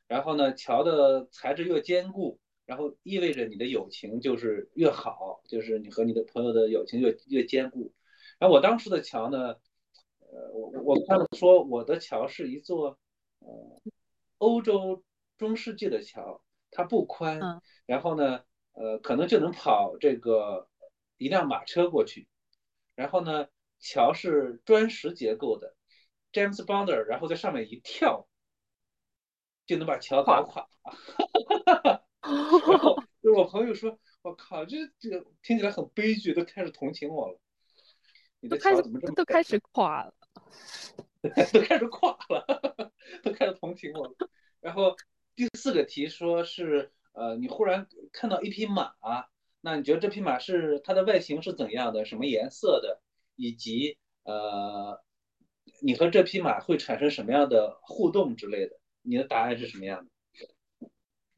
[0.08, 2.40] 然后呢，桥的材质越坚固，
[2.72, 7.92] 然后意味着你的友情就是越好，就是你和你的朋友的友情越越坚固。
[8.40, 9.58] 然后我当时的桥呢，
[10.20, 12.98] 呃，我我看了说我的桥是一座
[13.40, 13.82] 呃
[14.38, 15.04] 欧洲
[15.38, 16.42] 中世纪的桥。
[16.74, 20.70] 它不宽，然后呢，呃，可能就能跑这个
[21.18, 22.30] 一辆马车过去。
[22.96, 23.50] 然后呢，
[23.80, 25.76] 桥是砖石结构的
[26.32, 28.30] ，James Bond，然后在上面一跳，
[29.66, 30.70] 就能把桥打垮。
[32.70, 32.96] 然后
[33.36, 37.40] 我朋友说：“我靠，这这个听起来很悲剧，都开始同情我了。”
[38.42, 40.14] 你的桥怎么这么都开始垮了？
[41.54, 42.92] 都开始垮了，
[43.24, 44.14] 都开始同情我了。
[44.60, 44.96] 然后。
[45.34, 48.94] 第四个题说是，呃，你忽然看到一匹马，
[49.62, 53.02] 那你觉得这匹马是它的外形是怎样的，什么颜色的，
[53.38, 55.02] 以及呃，
[55.82, 58.78] 你和这匹马会产生什么样的互动之类的？
[59.02, 60.12] 你的答案是什么样的？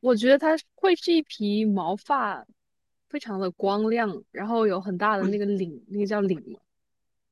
[0.04, 2.46] 我觉得它会是一匹毛发
[3.08, 6.60] 非常的光亮，然后有很大的那个领，那个叫领嘛，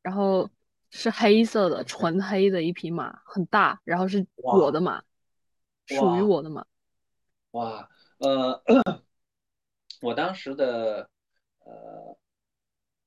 [0.01, 0.49] 然后
[0.89, 5.03] 是黑色的，纯黑的一匹马，很大，然后是我的马。
[5.85, 6.65] 属于我的马？
[7.51, 8.63] 哇，呃，
[10.01, 11.09] 我当时的，
[11.65, 12.17] 呃，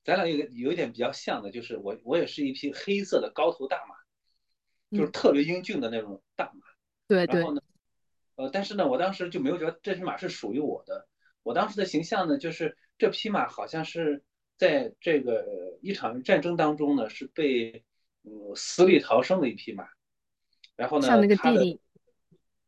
[0.04, 3.94] 咱俩有个有一点比较像的，就是我我也是一匹黑色的高头大马，
[4.98, 6.60] 就是特别英俊的那种大马。
[7.08, 7.40] 对对。
[7.40, 7.62] 然后呢，
[8.36, 11.08] 呃，但是呢，我当时就没有觉得这匹马是属于我的。
[11.42, 14.24] 我当时的形象呢，就是这匹马好像是
[14.56, 17.84] 在这个一场战争当中呢，是被
[18.22, 19.86] 嗯死里逃生的一匹马。
[20.76, 21.80] 然后呢，像那个弟弟。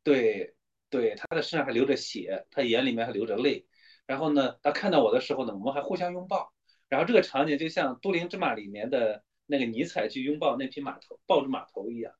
[0.03, 0.55] 对，
[0.89, 3.67] 对，他的身上还流着血，他眼里面还流着泪。
[4.07, 6.53] 然后呢，他看到我的时候呢，我们还互相拥抱。
[6.89, 12.13] 然后这个场景就像《都灵之马》里面的那个尼采去拥抱那匹马头，抱着马头一样。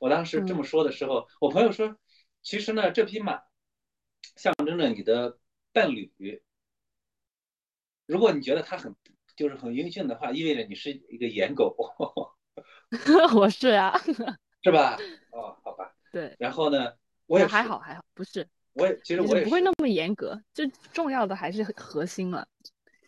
[0.00, 1.94] 我当时这么说的时候，我朋友说，
[2.44, 3.42] 其实呢，这匹马
[4.36, 5.38] 象征着你的
[5.72, 6.12] 伴侣。
[8.06, 8.94] 如果你觉得他很
[9.34, 11.74] 就是很英俊的话，意味着你是一个颜狗。
[13.34, 13.98] 我是啊，
[14.62, 14.98] 是吧？
[15.32, 15.96] 哦，好吧。
[16.12, 16.36] 对。
[16.38, 16.92] 然后呢？
[17.26, 22.46] 我也还好还好，不是，我也其实我也不会那么严格，最重要的还是核心了。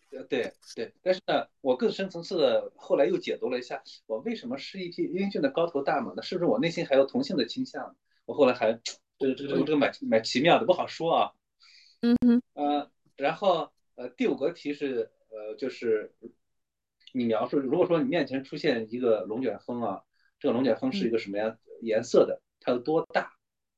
[0.09, 6.23] 呃，对对，但是呢，我更深层次的后来又解读了一下，我为什么是一匹英俊的高头大马呢？
[6.23, 7.95] 是不是我内心还有同性的倾向？
[8.25, 8.79] 我后来还
[9.19, 11.31] 这个这个这个这个蛮蛮奇妙的，不好说啊。
[12.01, 12.41] 嗯哼。
[12.53, 16.13] 呃，然后呃，第五个题是呃，就是
[17.13, 20.03] 你描述，如果说你面前出现一个龙卷风啊，
[20.39, 22.41] 这个龙卷风是一个什么样颜色的？
[22.59, 23.33] 它有多大？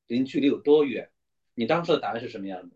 [0.08, 1.12] 离距离有多远？
[1.54, 2.76] 你当时的答案是什么样的？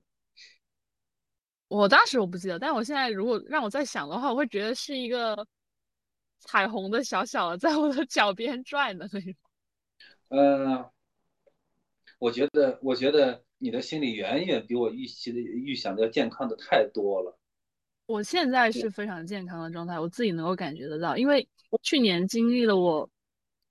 [1.68, 5.48] 我当时我不记得，但我现在如果让我再想的话，我会觉得是一个
[6.38, 9.34] 彩虹的小小的，在我的脚边转的那种。
[10.30, 10.86] 嗯，
[12.24, 17.38] 我觉得，我觉得你的心理远远比我预期的、预想的要健康的太多了。
[18.06, 21.46] 我现在是非常健康的状态，我自己能够感觉得到，因为
[21.82, 23.10] 去年经历了我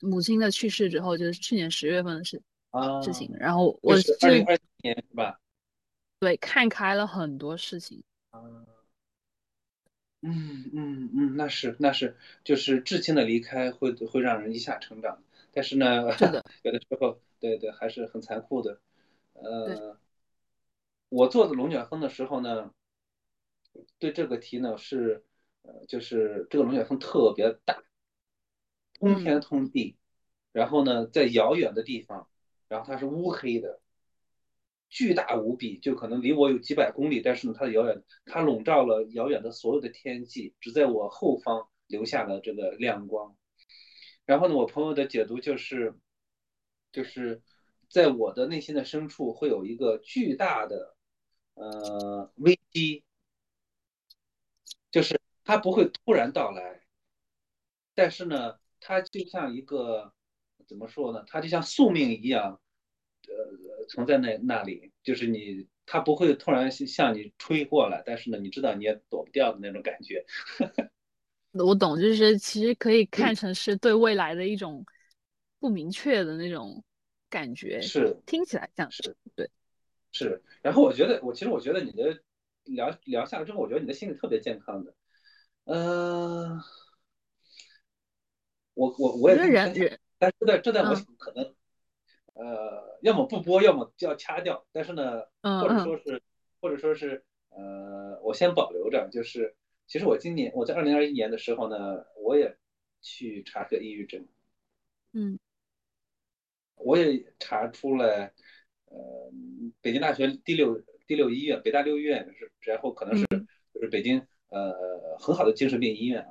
[0.00, 2.42] 母亲的去世之后，就是去年十月份的事
[3.02, 5.40] 事情，然后我是二零二年是吧？
[6.20, 8.04] 对，看开了很多事情。
[8.32, 8.66] 嗯
[10.20, 15.22] 嗯嗯嗯，那是那是，就是至亲的离开会会让人一下成长，
[15.52, 16.02] 但是呢，
[16.62, 18.80] 有的时候对对还是很残酷的。
[19.34, 19.98] 呃，
[21.08, 22.72] 我做的龙卷风的时候呢，
[23.98, 25.24] 对这个题呢是
[25.62, 27.82] 呃，就是这个龙卷风特别大，
[28.94, 29.96] 通天通地，
[30.52, 32.28] 然后呢在遥远的地方，
[32.68, 33.80] 然后它是乌黑的。
[34.94, 43.34] 巨大无比，就可能离我有几百公里，但是呢，它的遥远，它笼罩了遥远的所有的天际，只在我后方留下了这个亮光。
[44.26, 45.94] 然后呢，我朋友的解读就是，
[46.92, 47.42] 就是
[47.88, 50.94] 在我的内心的深处会有一个巨大的
[51.54, 53.02] 呃危机，
[54.90, 56.82] 就是它不会突然到来，
[57.94, 60.12] 但是呢，它就像一个
[60.68, 61.24] 怎么说呢？
[61.26, 62.60] 它就像宿命一样。
[63.28, 70.26] 呃，存在那那里，就是你，它不会突然向你吹过来，但是呢，你知道你也躲不掉的那种感觉。
[71.52, 74.84] 我懂，就是其实可以看成是对未来的一种
[75.62, 76.82] 不明确的那种
[77.30, 77.80] 感觉。
[77.80, 79.48] 是，听起来像是对，
[80.10, 80.42] 是。
[80.60, 82.20] 然后我觉得，我其实我觉得你的
[82.64, 84.92] 聊聊下来之后，我觉得你的心理特别健康的。
[85.66, 86.58] 嗯，
[88.74, 91.54] 我我我也人人，但是在这在我可能。
[92.34, 94.66] 呃，要么不播，要么就要掐掉。
[94.72, 96.22] 但是呢，或者说是，
[96.62, 99.06] 或者说是，呃，我先保留着。
[99.12, 99.54] 就是，
[99.86, 101.76] 其实我今年我在二零二一年的时候呢，
[102.16, 102.56] 我也
[103.02, 104.26] 去查个抑郁症。
[105.12, 105.38] 嗯。
[106.84, 108.32] 我也查出来，
[108.86, 109.32] 呃，
[109.80, 113.26] 北京大学第六第六医院，北大六医院是，然后可能是
[113.72, 116.30] 就是北京呃很好的精神病医院啊，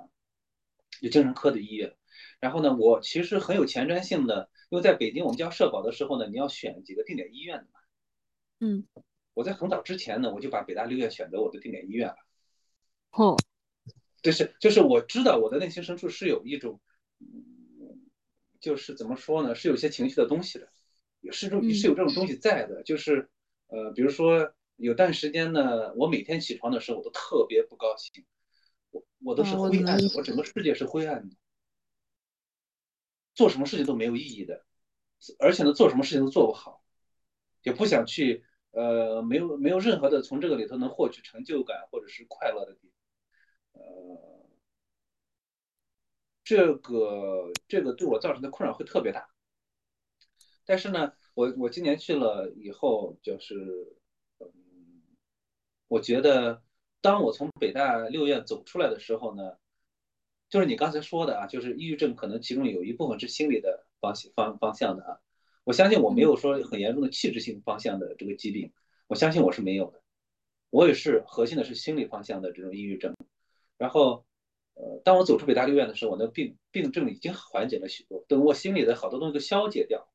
[1.02, 1.96] 有精神科的医院。
[2.40, 4.50] 然后呢，我其实很有前瞻性的。
[4.70, 7.80] 因为在北京，我们交社保的时候呢，你要选几个定点医院的嘛。
[8.62, 8.88] 嗯，
[9.34, 12.16] 我在很早之前呢，我就把北大六院选择我的定点医院了。
[13.12, 13.36] 哦，
[14.22, 16.80] 就是就是我知道我的内心深处是有一种，
[18.62, 20.70] 就是怎么说呢，是有些情绪的东西的，
[21.34, 22.82] 是种是有这种东西在的。
[22.84, 23.30] 就是
[23.68, 28.24] 呃，比如说有段时间呢，我每天起床的时候我都特别不高兴，
[28.92, 31.36] 我我都是灰暗的，我整个世界是灰暗的。
[33.34, 34.64] 做什么事情都没有意义的，
[35.40, 36.84] 而且呢，做什么事情都做不好，
[37.64, 42.92] 也不想去，呃，没有没有任何的从这个里头能获取成就感或者是快乐的地
[43.72, 44.41] 方，呃，
[46.52, 49.30] 这个这个对我造成的困扰会特别大。
[50.66, 53.56] 但是呢，我我今年去了以后，就是，
[54.40, 54.50] 嗯，
[55.88, 56.62] 我觉得
[57.00, 59.54] 当我从北大六院走出来的时候呢。
[60.50, 65.18] 就是你刚才说的啊，就是抑郁症可能其中有一部分是心理的方方方向的啊。
[65.64, 68.74] 我相信我没有说很严重的器质性方向的这个疾病，
[69.08, 70.02] 我相信我是没有的。
[70.70, 73.16] 我也是核心的是心理方向的这种抑郁症。
[73.78, 74.26] 然后，
[74.74, 80.08] 呃，当我走出北大六院的时候，我的病病症已经缓解了许多，等我心里的好多东西都消解掉。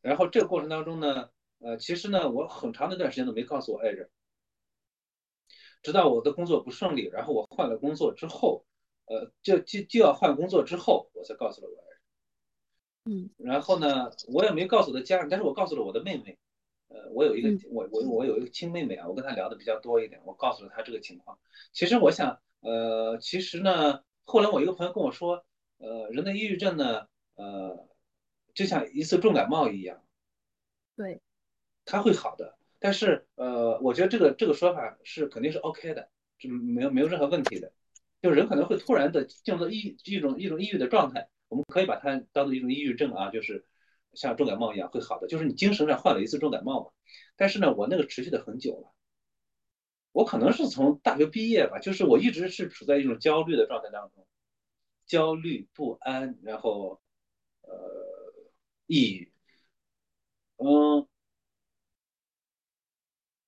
[0.00, 4.10] 然后这个过程当中呢，呃，其实呢，我很长的一段时间都没告诉我爱人。
[5.82, 8.64] 直到我的工作不顺利，然后我换了工作之后，
[9.06, 12.00] 呃，就就就要换工作之后，我才告诉了我爱人。
[13.04, 16.38] 嗯，然后呢，我也没告诉我的家人，但是我告诉了我的妹妹。
[16.88, 21.38] 呃，我有一个我我我有一个亲妹妹啊，我跟她聊的比较多一点，我告诉了她这个情况。
[21.72, 25.44] 其实我想，呃，其实呢，后来我一个朋友跟我说，
[25.78, 27.88] 呃，人的抑郁症呢，呃，
[28.54, 30.02] 就像一次重感冒一样，
[30.96, 31.20] 对，
[31.84, 32.56] 他会好的。
[32.80, 36.08] 但是，呃，我觉得这个这个说法是肯定是 OK 的，
[36.38, 37.72] 就没有没有任何问题的。
[38.22, 43.64] 就人可能会突然的进入到抑一种一种抑郁的状态，我们可以把它当做一种抑郁症啊，就是
[44.18, 46.90] 像重感冒一样会好的，就是你精神上患了一次重感冒嘛。
[47.36, 48.92] 但是呢，我那个持续的很久了，
[50.10, 54.26] 我可能是从大学毕业吧，就是我一直是处在一种焦虑的状态当中，
[55.06, 57.00] 焦虑不安，然后
[57.62, 57.70] 呃
[58.86, 59.32] 抑郁，
[60.56, 61.06] 嗯。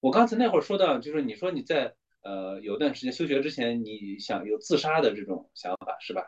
[0.01, 6.23] 我刚才那会儿说到，就是你说你在呃，有段时间休学之前，你想有自杀的这种想法是吧？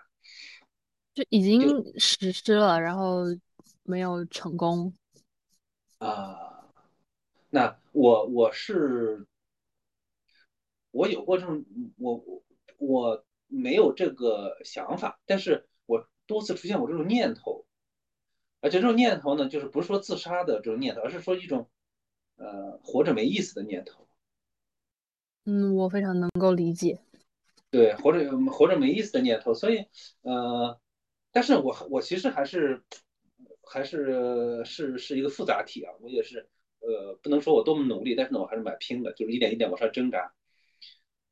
[1.14, 3.24] 就已经实施了，然后
[3.82, 4.94] 没有成功。
[5.98, 6.66] 啊，
[7.50, 9.26] 那我我是
[10.90, 11.64] 我有过这种，
[11.96, 12.42] 我我
[12.78, 17.64] 我没有这个想法，但是我多次出现我这种念头，
[18.60, 21.68] 而且这种念头呢，就是不是说自杀的这种念头，而是说一种
[22.36, 24.06] 呃活着没意思的念头。
[25.44, 27.00] 嗯，我非常能够理解。
[27.70, 29.86] 对，活着活着没意思的念头，所以
[30.20, 30.78] 呃，
[31.30, 32.82] 但是我我其实还是
[33.72, 36.48] 还是是是一个复杂体啊，我也是
[36.80, 40.34] 呃不能说我多么努力，但是呢我还是蛮拼的，就是一点一点往上挣扎。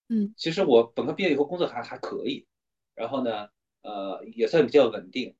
[0.08, 2.46] 嗯，其实我本科毕业以后工作还还可以，
[2.94, 3.48] 然后呢
[3.82, 5.36] 呃也算比较稳定，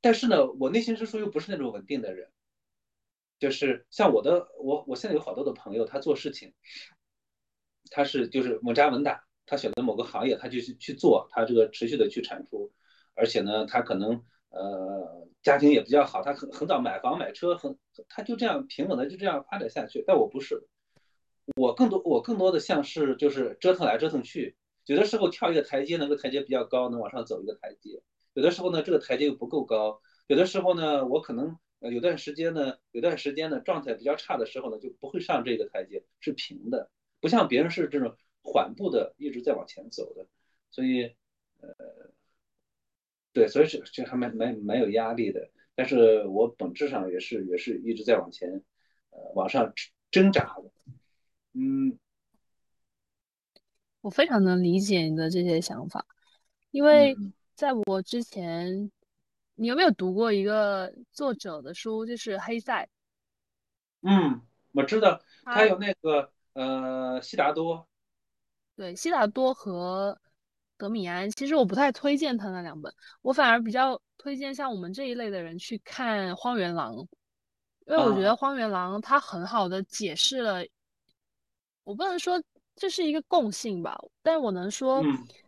[0.00, 2.30] 但是呢我内心深处又不是那种稳定的人，
[3.38, 6.52] 就是像我的我我现在有好多的朋友，他做事情。
[7.90, 12.70] 他是就是稳扎稳打，他选择某个行业，他就去去做，他这个持续的去产出，
[13.14, 17.78] 而且呢，他可能呃家庭也比较好，他很很早买房买车，很
[18.08, 20.04] 他就这样平稳的就这样发展下去。
[20.06, 20.66] 但我不是，
[21.56, 28.00] 我更多我更多的像是就是折腾来折腾去，有的时候跳一个台阶，那个台阶比较高，能往上走一个台阶；
[28.34, 36.90] 有的时候呢，这个台阶又不够高；有的时候呢，我可能有段时间呢，有段时间呢状态比较差的时候呢，就不会上这个台阶，是平的。
[37.20, 40.26] 不像别人是这种缓步的一直在往前走的，
[40.70, 41.04] 所以
[41.60, 41.68] 呃，
[43.32, 45.50] 对，所以这这还蛮蛮蛮有压力的。
[45.74, 48.48] 但是我本质上也是也是一直在往前
[49.10, 49.72] 呃往上
[50.10, 50.70] 挣扎的。
[51.52, 51.98] 嗯，
[54.00, 56.06] 我非常能理解你的这些想法，
[56.70, 57.16] 因为
[57.54, 58.90] 在我之前，
[59.54, 62.88] 你有没有读过一个作者的书，就是黑塞？
[64.02, 66.32] 嗯，我知道，他有那个。
[66.54, 67.86] 呃，悉达多，
[68.74, 70.20] 对，悉达多和
[70.78, 76.94] 德米安，其实我不太推荐他那两本，我反而比较推荐像我们这一类的人去看《荒原狼》，
[77.86, 80.64] 因为我觉得《荒原狼》它很好的解释了，
[81.84, 82.42] 我不能说
[82.76, 85.02] 这是一个共性吧，但我能说，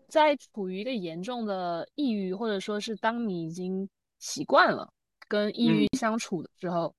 [0.08, 4.92] 在处于一个严重的抑郁，或者说是当你已经习惯了
[5.28, 6.94] 跟抑郁相处的时候，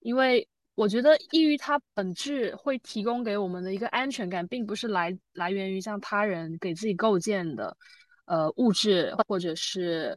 [0.00, 0.48] 因为。
[0.78, 7.76] 我觉得抑郁它本质会提供给我们的一个安全感，并不是来来源于像他人给自己构建的，
[8.26, 10.16] 呃物质或者是，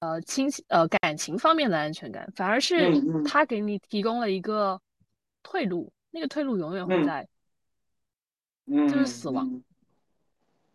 [0.00, 2.90] 呃亲情呃感情方面的安全感，反而是
[3.24, 4.78] 他给你提供了一个
[5.42, 7.26] 退路，那个退路永远会在，
[8.66, 9.48] 就是死亡。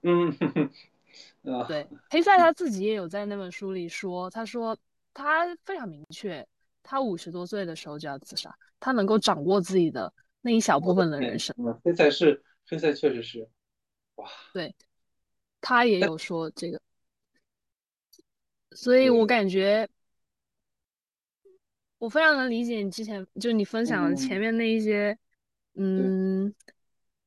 [0.02, 0.36] 嗯，
[1.70, 4.76] 对，黑塞他自己也有在那本书里说，他说
[5.14, 6.44] 他非常明确。
[6.84, 11.56] 他五十多岁的时候就要自杀，他能够掌握自己的那一小部分的人生。
[11.84, 13.48] 黑塞是黑塞，确实是，
[14.16, 14.74] 哇，对，
[15.60, 16.82] 他也有说这个，
[18.72, 19.88] 所以我感觉
[21.98, 25.18] 我非常能理解你之前就是你分享的前面那一些，
[25.76, 26.54] 嗯，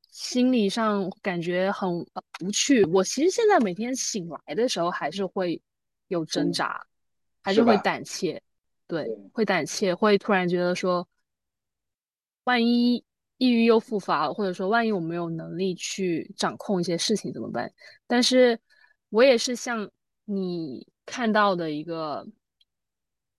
[0.09, 1.89] 心理上感觉很
[2.41, 2.83] 无趣。
[2.85, 5.61] 我其实现在每天醒来的时候还是会
[6.07, 6.85] 有挣扎，
[7.41, 8.41] 还是会胆怯。
[8.87, 11.07] 对，会胆怯，会突然觉得说，
[12.43, 13.03] 万一
[13.37, 17.73] 抑郁又复发了，或者说万一我没有能力去掌控一些事情怎么办？
[18.05, 18.59] 但是
[19.09, 19.89] 我也是像
[20.25, 22.27] 你看到的一个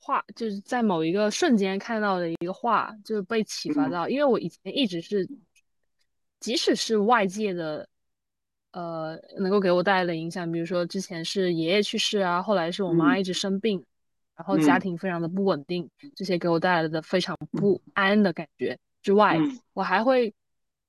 [0.00, 5.28] 话，就是在某一个瞬间看到的一个话，就是被启发到，因为我以前一直是，
[6.40, 7.88] 即使是外界的，
[8.72, 13.84] 呃，能够给我带来的影响，比如说之前是爷爷去世啊，后来是我妈一直生病。
[14.36, 18.78] 然后家庭非常的不稳定，这些给我带来的非常不安的感觉。
[19.00, 19.38] 之外，
[19.72, 20.34] 我还会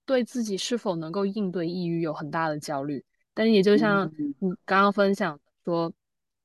[0.06, 3.02] 对自己是否能够应对抑郁有很大的焦虑。
[3.34, 5.94] 但也就像你刚刚分享说，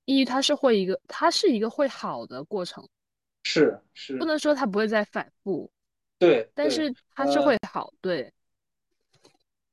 [0.05, 2.89] 抑郁它是会一个，它是一个会好的过程，
[3.43, 5.69] 是是，不能说它不会再反复，
[6.21, 8.33] 对，但是它是会好，对，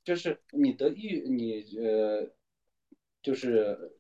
[0.04, 2.28] 就是你的抑郁，你呃，
[3.22, 3.99] 就是。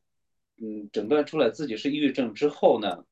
[0.61, 3.05] 嗯，诊断出来自己是抑郁症之后呢，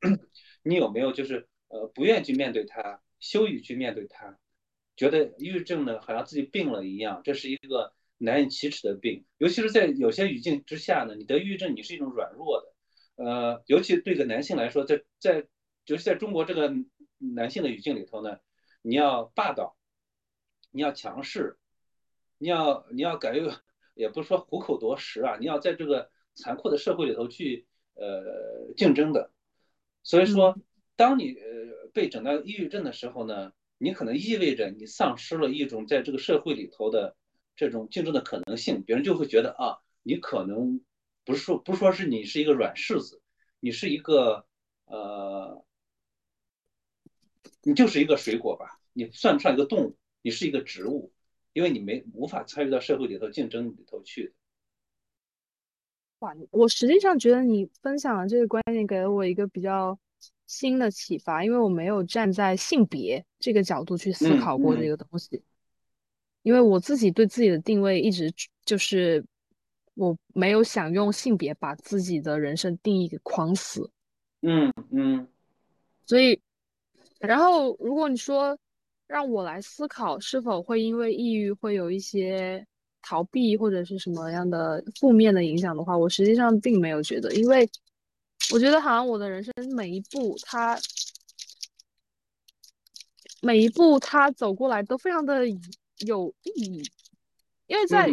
[0.62, 4.36] 你有没有就是呃不愿意去面对它，羞于去面对它，
[4.96, 15.46] 觉得抑郁症呢好像自己病了一样，这是一个难以启齿的病，尤其是在有些语境之下呢，你得抑郁症你是一种软弱的，呃，尤其对个男性来说，在在
[15.86, 16.74] 尤其在中国这个
[17.16, 18.40] 男性的语境里头呢，
[18.82, 19.78] 你要霸道，
[20.70, 21.56] 你要强势，
[22.36, 23.50] 你要你要敢于，
[23.96, 26.10] 也不是说虎口夺食啊，你要在这个。
[26.38, 29.32] 残酷的社会里头去呃竞争的，
[30.04, 30.56] 所以说，
[30.94, 37.16] 当你呃被诊断抑郁症的时候呢，你可能意味着你丧失了一种在这个社会里头的
[37.56, 40.80] 这种竞争的可能性，别人就会觉得啊，你可能
[41.24, 43.20] 不是说不是说是你是一个软柿子，
[43.58, 44.46] 你是一个
[44.86, 45.64] 呃，
[47.62, 51.12] 你就是一个水果吧，你算不上一个动物，你是一个植物，
[51.52, 54.34] 因为你没无法参与到社会里头竞争里头去。
[56.20, 59.96] 哇，我实际上觉得你分享的这个观点给了我一个比较
[60.48, 65.40] 新的启发，因为我没有站在性别这个角度去思考过这个东西。
[66.42, 68.32] 因为我自己对自己的定位一直
[68.64, 69.24] 就是
[69.94, 73.88] 我没有想用性别把自己的人生定义给框死。
[74.40, 75.28] 嗯嗯。
[76.04, 76.40] 所以，
[77.20, 78.58] 然后如果你说
[79.06, 82.66] 让我来思考是否会因为抑郁会有一些。
[83.00, 87.68] 逃避或者是什么样的负面的影响的话，我实际上并没有觉得，因为
[88.52, 90.78] 我觉得好像我的人生每一步，它
[93.40, 95.46] 每一步它走过来都非常的
[96.06, 96.82] 有意义，
[97.66, 98.08] 因为在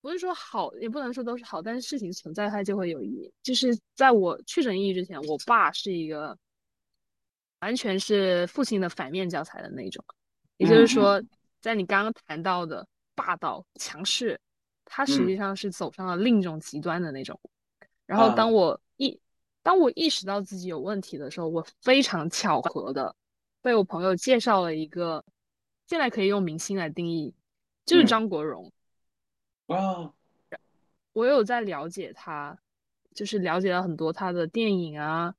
[0.00, 3.30] 不是说好，也不能说都是好，但是事情存在它就会有意义。
[3.42, 6.38] 就是在我确诊抑郁之前，我爸是一个
[7.60, 10.02] 完全是父亲的反面教材的那种，
[10.56, 11.22] 也就是说。
[11.60, 14.40] 在你刚刚谈到的霸道强势，
[14.84, 17.38] 他实际上是走上了另一种极端的那种。
[18.06, 19.20] 然后当我意
[19.62, 23.14] 当我意识到自己有问题的时候，我非常巧合的
[23.62, 25.24] 被我朋友介绍了一个，
[25.86, 27.34] 现在可以用明星来定义，
[27.84, 28.72] 就是张国荣。
[29.66, 30.12] 啊，
[31.12, 32.58] 我有在了解他，
[33.14, 35.34] 就是了解了很多他的电影啊、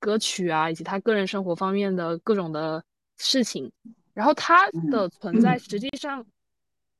[0.00, 2.82] 歌曲啊，以及他个人生活方面的各种的
[3.18, 3.70] 事情。
[4.14, 6.24] 然后他的存在实际上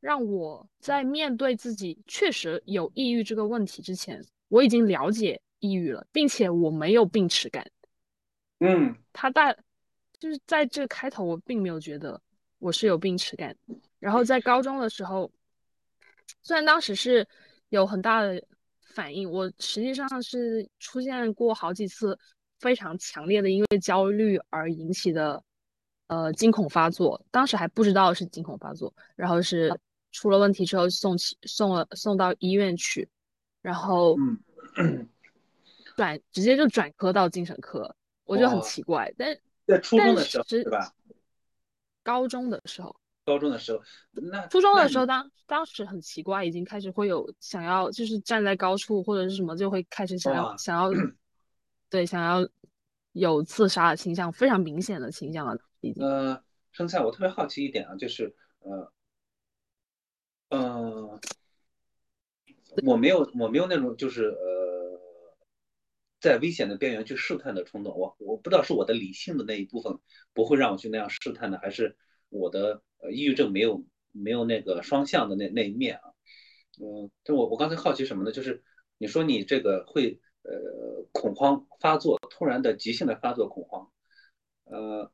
[0.00, 7.64] 让我在面对自己确实有抑郁这个问题之前，我已经了解抑郁了，并且我没有病耻感。
[8.58, 9.54] 嗯，他大
[10.18, 12.20] 就是在这开头，我并没有觉得
[12.58, 13.56] 我是有病耻感。
[14.00, 15.30] 然后在高中的时候，
[16.42, 17.26] 虽然当时是
[17.68, 18.42] 有很大的
[18.92, 22.18] 反应，我实际上是出现过好几次
[22.58, 25.40] 非常强烈的因为焦虑而引起的。
[26.06, 29.74] 呃，惊恐发作，当时还不知道是惊恐发作，然后是
[30.12, 33.08] 出了问题之后送去送了送到医院去，
[33.62, 34.16] 然后
[35.96, 39.34] 转直接就转科到精神科，我就很奇怪，但
[39.66, 40.92] 在初中的时候是吧？
[42.02, 42.94] 高中的时候，
[43.24, 43.80] 高中的时候，
[44.12, 50.90] 那初中的时候当当时很奇怪，已经开始会有想要就是站在高处或者是什么，就会开始想要想要
[51.88, 52.46] 对想要
[53.12, 55.56] 有自杀的倾向，非常明显的倾向了。
[55.92, 58.92] 呃，生菜，我特别好奇一点啊，就是呃，
[60.48, 61.20] 嗯，
[62.86, 65.00] 我没有我没有那种就是呃，
[66.20, 69.98] 在危险的边缘去试探的冲动，我我不知道是我的理性的那一部分
[70.32, 71.96] 不会让我去那样试探的，还是
[72.28, 76.12] 我的呃抑郁症没有没有那个双向的那那一面啊，
[76.80, 78.32] 嗯，就我我刚才好奇什么呢？
[78.32, 78.62] 就是
[78.98, 83.90] 你说你这个会呃恐慌发作，突然的急性的发作恐慌，
[84.64, 85.12] 呃。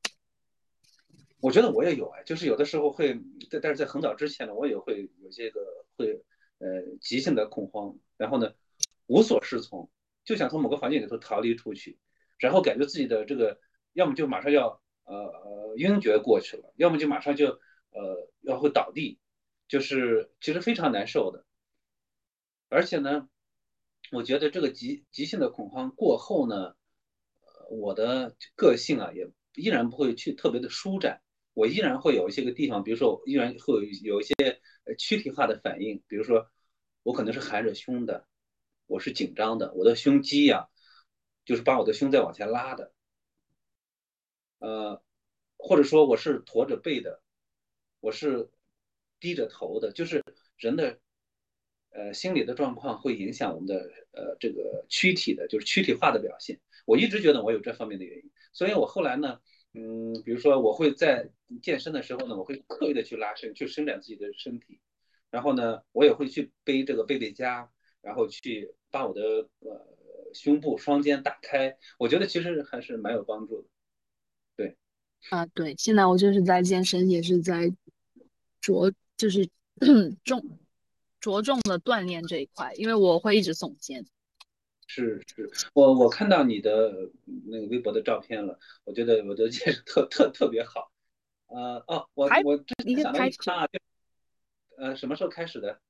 [1.41, 3.19] 我觉得我也有哎，就是有的时候会，
[3.51, 5.61] 但但是在很早之前呢，我也会有这个
[5.97, 6.23] 会
[6.59, 8.53] 呃急性的恐慌，然后呢
[9.07, 9.91] 无所适从，
[10.25, 11.99] 就想从某个环境里头逃离出去，
[12.39, 13.59] 然后感觉自己的这个
[13.95, 17.59] 要么就马上要呃呃晕厥过去了，要么就马上就
[17.91, 19.19] 呃要会倒地，
[19.67, 21.47] 就是其实非常难受的。
[22.69, 23.29] 而且呢，
[24.13, 26.75] 我觉得这个急急性的恐慌过后呢，
[27.71, 31.23] 我的个性啊也依然不会去特别的舒展。
[31.61, 34.35] 我依然会有一些个地方，比如说我依然会有一些
[34.97, 36.49] 躯体化的反应，比如说
[37.03, 38.27] 我可能是含着胸的，
[38.87, 40.69] 我是紧张的，我的胸肌呀，
[41.45, 42.95] 就是把我的胸在往前拉的，
[44.61, 45.03] 呃，
[45.59, 47.21] 或者说我是驼着背的，
[48.01, 48.49] 我是
[49.21, 50.25] 低着头的，就是
[50.57, 50.99] 人的
[51.91, 56.59] 呃心理的状况会影响我们的呃这个躯体的，就是躯体化的表现。
[56.87, 59.41] 我一直觉得我有这方面的原因，所以我后来呢。
[59.73, 61.31] 嗯，比如说我会在
[61.63, 64.81] 健身的时候呢，我会刻意的去拉伸，去伸展自己的身体，
[65.31, 67.71] 然后呢，我也会去背这个背背佳，
[68.03, 69.87] 然后去把我的呃
[70.35, 73.69] 胸部双肩打开，我觉得其实还是蛮有帮助的。
[74.57, 74.77] 对，
[75.31, 77.73] 啊对，现在我就是在健身，也是在
[78.61, 79.49] 着就是
[80.25, 80.59] 重
[81.21, 84.05] 着重的锻炼这一块，因为我会一直耸肩。
[84.93, 86.93] 是是，我我看到你的
[87.47, 90.91] 那个微博的照片了，我觉得我觉得这是特特特别好，
[91.47, 93.69] 呃哦，我我之前想到一啊，
[94.77, 95.81] 呃什么时候开始的？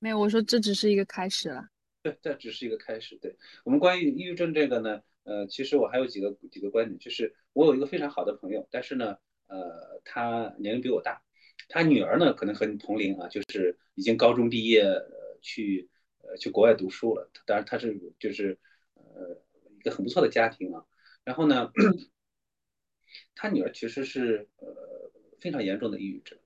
[0.00, 1.66] 没有，我说这只是一个开始了。
[2.02, 3.16] 对，这只是一个开始。
[3.16, 9.16] 对我们关于抑郁症这个呢，呃，其实我还有几个几个观点，就是我有一个非常好的朋友，但是呢，
[9.46, 11.22] 呃，他年龄比我大，
[11.70, 15.88] 他女儿呢可能和你同龄啊，就是已经高中毕业，呃，去
[16.36, 17.30] 去国外读书了。
[17.46, 18.58] 当然他是就是
[18.94, 19.42] 呃
[19.78, 20.84] 一个很不错的家庭啊。
[21.24, 21.70] 然后呢，
[23.34, 26.38] 他女儿其实是呃非常严重的抑郁症，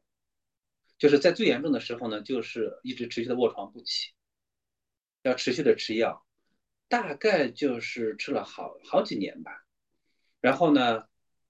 [0.98, 4.12] 就是在最严重的时候呢，就是一直持续的卧床不起，
[5.22, 6.24] 要持续的吃药，
[6.88, 9.66] 大概就是吃了好好几年吧。
[10.40, 11.04] 然后呢？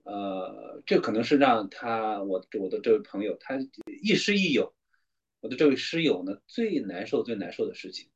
[0.07, 3.59] 呃，这可能是让他我我的这位朋友他
[4.03, 4.75] 亦师亦友，
[5.41, 8.11] 我的这位师友呢最难受最难受的事情，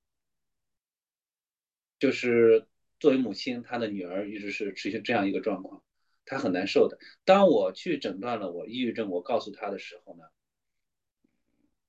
[1.99, 2.67] 就是
[3.01, 5.83] 作为母亲，她的女儿一直是持续这样一个状况，
[6.25, 6.99] 她很难受的。
[7.25, 10.25] 当我去诊断了我抑郁症，我告诉她的时候呢，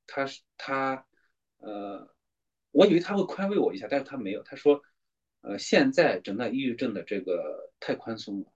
[0.08, 1.06] 他是他
[1.58, 2.14] 呃，
[2.72, 4.82] 我以为他会宽慰我一下，但是他没有，他说，
[5.42, 8.52] 呃，现在诊断抑郁症的这个太宽松了。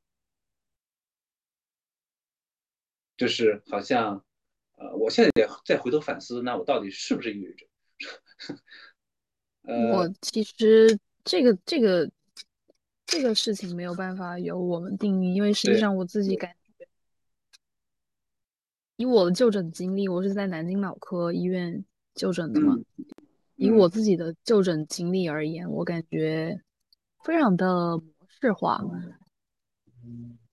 [3.15, 4.25] 就是好像，
[4.77, 7.67] 呃，我现在也再回头反思，那我到底是不是抑郁症？
[9.61, 12.09] 呃我其实这个这个
[13.05, 16.87] 这个事情没有办法由我们定义，因为实际上我自己感觉，
[18.97, 21.83] 以我的就诊经历，我是在南京脑科医院
[22.15, 22.77] 就诊的嘛。
[23.55, 26.59] 以我自己的就诊经历而言，我感觉
[27.23, 28.81] 非常的模式化。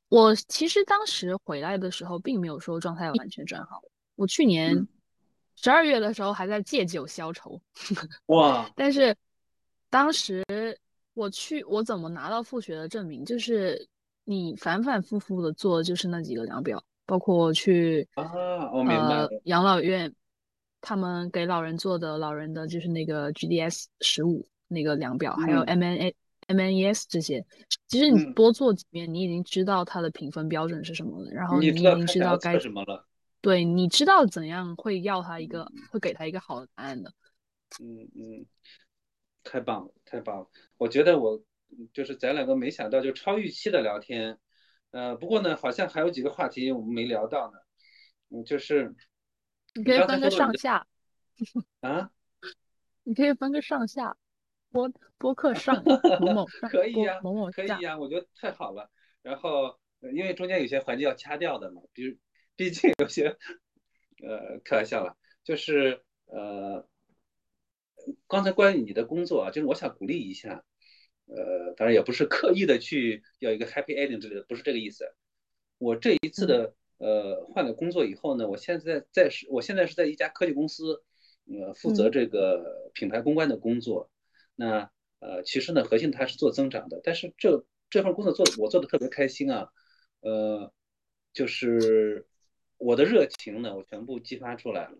[0.09, 3.81] 我其实当时回来的时候，并没有说状态完全转好。
[4.17, 4.87] 我去年
[5.57, 7.61] 十二月的时候还在借酒消愁，
[8.27, 8.71] 哇！
[8.77, 9.17] 但是
[9.91, 10.43] 当时
[11.13, 13.25] 我去，我怎么拿到复学的证明？
[13.25, 13.89] 就是
[14.25, 20.15] 你反反复复的做，就是那几个量表，包括我去啊，我明白养老院，
[20.81, 26.15] 他们给老人做的老人的就是那个 GDS 十五那个量表，还有 MNA。
[26.49, 27.47] MNES 这些，
[27.87, 31.31] 其实你多做几遍，你已经知道它的评分标准是什么了。
[31.31, 33.07] 然后你已经知道该什么了。
[33.41, 37.13] 对，你知道怎样会要他一个，会给他一个好的答案的。
[37.81, 38.45] 嗯嗯，
[39.43, 40.49] 太棒了，太棒了！
[40.77, 41.43] 我觉得我
[41.93, 44.39] 就是咱两个没想到就超预期的聊天。
[44.91, 47.59] 呃，不过呢，好像还有几个话题我们没聊到呢。
[48.31, 48.95] 嗯，就是
[49.75, 50.87] 你可以分个上下。
[51.81, 52.11] 啊？
[53.03, 54.17] 你可以分个上下。
[54.73, 54.89] 播
[55.19, 55.83] 播客上
[56.21, 58.89] 某某 可以呀，某某可以呀，我觉得太好了。
[59.21, 59.77] 然后
[60.15, 62.17] 因为中间有些环节要掐掉的嘛，比如
[62.55, 63.37] 毕竟有些
[64.23, 66.89] 呃开玩笑了，就是呃
[68.29, 70.65] 刚才关于你的工作啊，就是我想鼓励一下，
[71.27, 75.13] 呃当然也不是刻意的去要一个 happy ending 之类的，不是这个意思。
[75.79, 81.03] 我这一次的呃换了工作以后呢，我现在在是，我现在是在一家科技公司，
[81.47, 84.11] 呃负责这个品牌公关的工作。
[84.57, 84.91] 那
[85.21, 89.71] 呃，其实呢，核心它是做增长的，但是这这份工作做我做的特别开心啊，
[90.21, 90.73] 呃，
[91.33, 92.27] 就是
[92.79, 94.99] 我的热情呢，我全部激发出来了，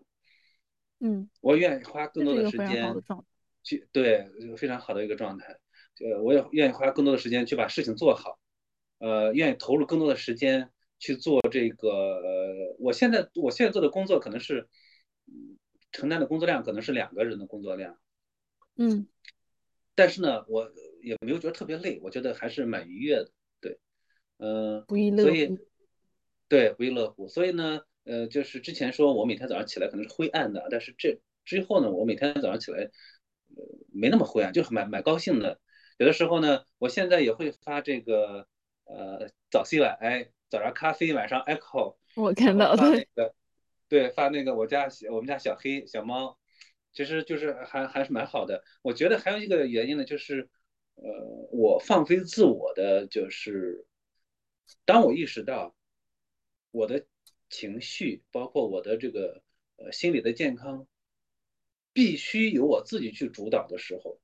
[1.01, 2.95] 嗯，我愿意花更多的时间
[3.63, 4.25] 去对
[4.55, 5.57] 非常好的一个状态，
[5.99, 8.39] 呃，我也愿意花更多的时间去把事情做好，
[8.99, 14.69] 呃，愿意投入更多的时间去做这个，呃，我现在我现在做的工作可能是
[15.91, 17.97] 承担的工作量可能是两个人的工作量，
[18.77, 19.07] 嗯。
[19.93, 20.71] 但是呢，我
[21.03, 23.77] 也没有觉得特别累，我觉得还是蛮愉悦的，对，
[24.37, 25.59] 嗯，不亦乐乎，
[26.47, 27.27] 对，不亦乐乎。
[27.27, 32.89] 所以呢，呃，就是之前说我每天早上起来可能是灰暗的，但是这之后呢，我每天早上起来，
[33.55, 35.59] 呃，没那么灰暗，就是蛮蛮高兴的。
[35.97, 38.47] 有的时候呢，我现在也会发这个，
[38.85, 43.33] 呃，早 C 晚哎，早上咖啡，晚上 Echo， 我看到的，
[43.87, 46.37] 对，发那个我家我们家小黑小猫。
[46.93, 50.49] 其实就是还还是蛮好的，我觉得还有一个原因呢，就是，
[50.95, 51.03] 呃，
[51.53, 53.85] 我放飞自我的，就是
[54.83, 55.73] 当我意识到
[56.71, 57.05] 我的
[57.51, 59.43] 情绪，包括我的这个
[59.75, 60.87] 呃心理的健康，
[61.93, 64.19] 必须由我自己去主导的时候，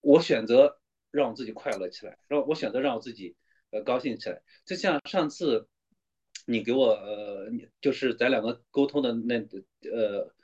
[0.00, 0.80] 我选择
[1.12, 3.36] 让我自己快乐起来，让我选择让我自己
[3.70, 5.68] 呃高兴起来，就像上次。
[6.44, 9.36] 你给我呃，就是咱两个沟通的那
[9.88, 10.34] 呃，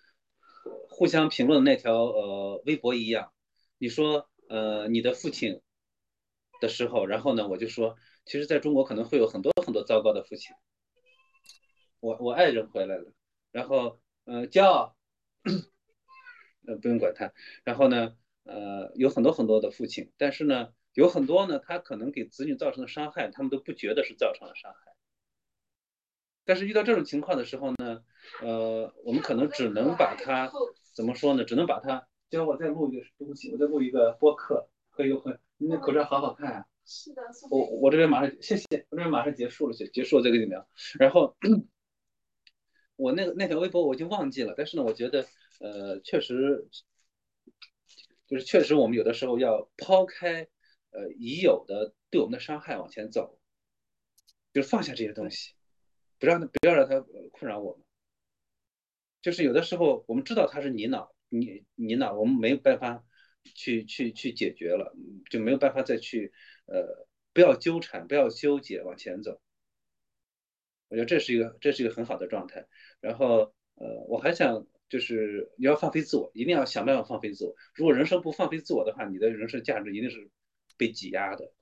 [0.89, 3.33] 互相评论的那条呃微博一样，
[3.79, 5.61] 你说呃你的父亲
[6.61, 7.97] 的时候，然后呢我就说，
[8.29, 10.55] 其实在中国可能会有很多很多糟糕的父亲，
[11.99, 13.13] 我我爱人回来了，
[13.51, 14.95] 然后呃骄傲，
[16.69, 17.33] 呃不用管他，
[17.65, 18.15] 然后呢
[18.45, 24.93] 呃有很多很多的父亲，但是呢有很多呢他可能给子女造成的伤害，他们都不觉得是造成了伤害。
[26.45, 28.05] 但是遇到这种情况的时候呢，
[28.43, 30.53] 呃，我们可能只能把它
[30.95, 31.45] 怎么说呢？
[31.45, 36.67] 只能把它，叫我再录一个，东西，我再录一个播客，可以会，你那口罩好好看啊。
[36.91, 37.21] 是的，
[37.51, 40.67] 我我这边马上，谢谢，我这边马上结束了，结结束了再跟你聊。
[40.99, 41.37] 然后，
[42.97, 45.27] 我那个那条微博我已经忘记了，但是呢，我觉得
[45.61, 46.67] 呃，确实
[48.27, 50.49] 就是确实我们有的时候要抛开
[50.91, 53.39] 呃已有的对我们的伤害往前走，
[54.55, 55.53] 就是放下这些东西，
[56.19, 57.85] 不让它不要让它困扰我们。
[59.21, 63.05] 就是有的时候我们知道它是泥淖，泥泥淖，我们没有办法
[63.43, 64.97] 去去去解决了，
[65.29, 66.33] 就没有办法再去
[66.69, 69.41] 呃不要纠缠，不要纠结，往前走。
[70.89, 72.67] 我觉得这是一个这是一个很好的状态。
[73.01, 77.55] 然后呃，我还想就是你要放飞自我，一定要想办法放飞自我。
[77.75, 80.31] 如果人生不放飞自我的话，你的人生价值一定是
[80.77, 81.53] 被挤压的。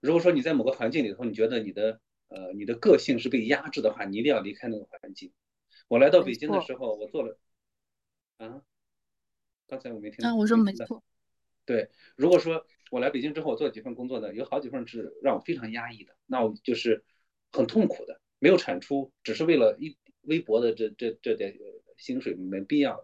[0.00, 5.32] 如果说你在某个环境里头，你觉得你的呃你的个性是被压制的话，你一定要离开那个环境。
[5.88, 7.38] 我来到北京的时候，我做了
[8.36, 8.62] 啊，
[9.66, 11.02] 刚才我没听啊，我说没错。
[11.68, 17.04] 对，如果说我来北京之后，我做了几份工作呢，有好几份是让我非常压抑的，那我就是
[17.52, 21.54] 很痛苦的，没有产出，只是为了一微薄的这这这点
[21.98, 23.02] 薪水，没必要的。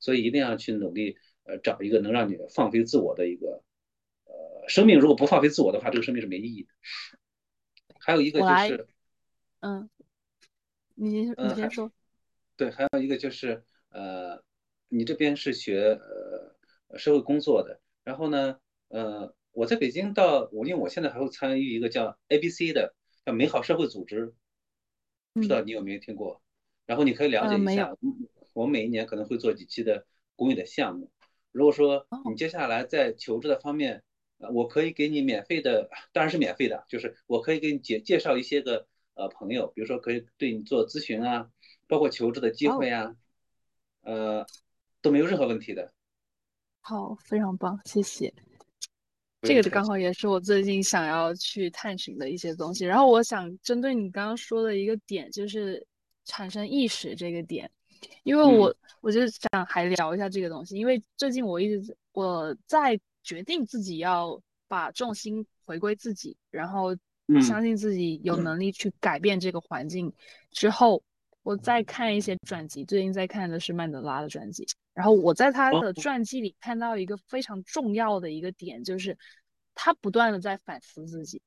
[0.00, 3.62] 所以一定要去努力，呃，找一个能让你放飞自我的一个
[4.24, 4.98] 呃生命。
[4.98, 6.70] 如果不放飞自我的话，这个生命是没意义的。
[8.00, 8.86] 还有一个就是，
[9.60, 9.90] 嗯，
[10.94, 11.92] 你你先说。
[12.56, 14.42] 对，还有一个就是呃，
[14.88, 22.94] 你这边是学呃社会工作的，然后呢，呃，我在北京到我因为我现在还会参与一个叫 ABC 的
[23.26, 24.32] 叫美好社会组织，
[25.34, 26.40] 不知道你有没有听过？
[26.86, 27.94] 然后你可以了解一下，
[28.54, 30.06] 我们每一年可能会做几期的
[30.36, 31.10] 公益的项目。
[31.52, 34.02] 如果说你接下来在求职的方面，
[34.38, 41.50] 呃，我可以给你免费的，当然是免费的，就是我可以给你介介绍一些个呃朋友，比如说可以对你做咨询啊。
[41.86, 43.14] 包括求职的机会啊，
[44.00, 44.46] 呃，
[45.02, 45.92] 都没有任何问题的。
[46.80, 48.32] 好，非常棒，谢谢。
[49.42, 52.84] 这个刚好也是我最近想要去探寻的一些东西。
[52.84, 55.86] 然后我想针对你刚刚说的一个点，就是
[56.24, 57.70] 产生意识这个点，
[58.24, 66.96] 因为我我就想还聊一下这个东西，因为最近我一直我在决定自己要把重心回归自己，然后
[67.40, 70.12] 相信自己有能力去改变这个环境
[70.50, 71.02] 之后。
[71.48, 74.66] 我在看一些传记，最近在看的是曼德拉的传记。
[74.92, 79.16] 然后我在他的传记里看到一个非常重要的一个点，就是
[79.74, 81.40] 他不断的在反思自己。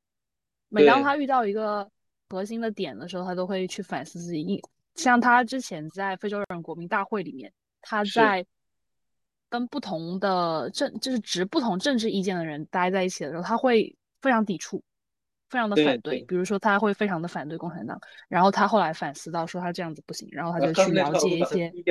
[0.70, 1.88] 每当他遇到一个
[2.30, 4.60] 核心的点的时候，他都会去反思自己。
[4.96, 8.44] 像他之前在非洲人国民大会里面，他在
[9.50, 14.84] 跟不同的政，就是持不同政治意见的人待在一起的时候，他会非常抵触。
[15.52, 18.00] 非常的反对，比如说他会非常的反对共产党，
[18.30, 21.70] 然后他后来反思到说他这样子不行，然后他就去了解一些。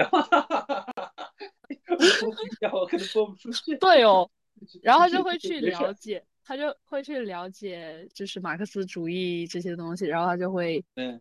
[2.72, 3.76] 我可能播不出去。
[3.76, 4.28] 对哦，
[4.82, 11.20] 然后他就会去了解，他就会去了解，就是马克思主义这些东西，然后他就会嗯，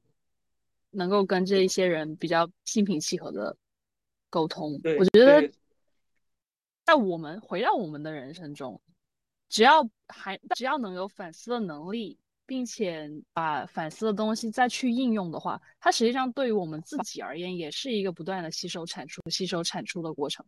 [0.92, 3.58] 能够跟这一些人比较心平气和的
[4.30, 4.80] 沟通。
[4.98, 5.52] 我觉得，
[6.86, 8.80] 在我们回到我们的人生中，
[9.50, 12.18] 只要还只要能有反思的能力。
[12.50, 20.44] 并且把反思的东西再去应用的话，它实际上对于我们自己而言，也是一个不断的吸收产出、吸收产出的过程。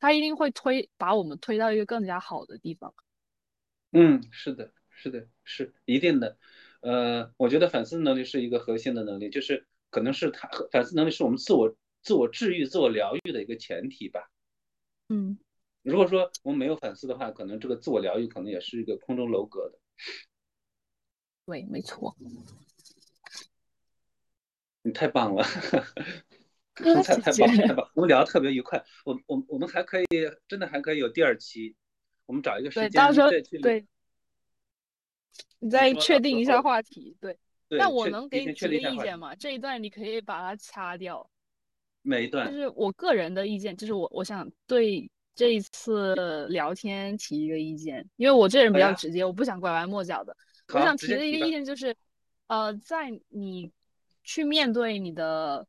[0.00, 2.92] 它一定会推把我们推到一个更加好的地方。
[3.92, 6.36] 嗯，是的，是的，是一定的。
[6.80, 14.28] 呃，我觉得反思能力是一个核心的能力，就是可能是它反思能力是我们自我自我治愈、自我疗愈的一个前提吧。
[15.08, 15.38] 嗯，
[15.82, 19.78] 如果说我们没有反思的话，可能这个自我疗愈可能也是一个空中楼阁的。
[21.46, 22.16] 对，没错。
[24.82, 25.42] 你太棒了，
[26.74, 28.84] 太太棒太棒，我们聊的特别愉快。
[29.04, 30.06] 我我我们还可以，
[30.46, 31.74] 真的还可以有第二期。
[32.26, 33.58] 我们找一个时间再去。
[33.58, 33.86] 对，
[35.58, 37.16] 你再确定一下话题。
[37.20, 37.38] 对。
[37.78, 39.34] 但我能给你提个意见吗？
[39.34, 41.28] 这一段你可以把它掐掉。
[42.02, 42.46] 每一段。
[42.46, 50.36] 就是我个人的意见，就是我我想对这一次聊天提一个意见，因为我这人比较直接，我不想拐弯抹角的。
[50.72, 51.94] 我想提的一个意见就是，
[52.46, 53.70] 呃，在你
[54.22, 55.66] 去面对你的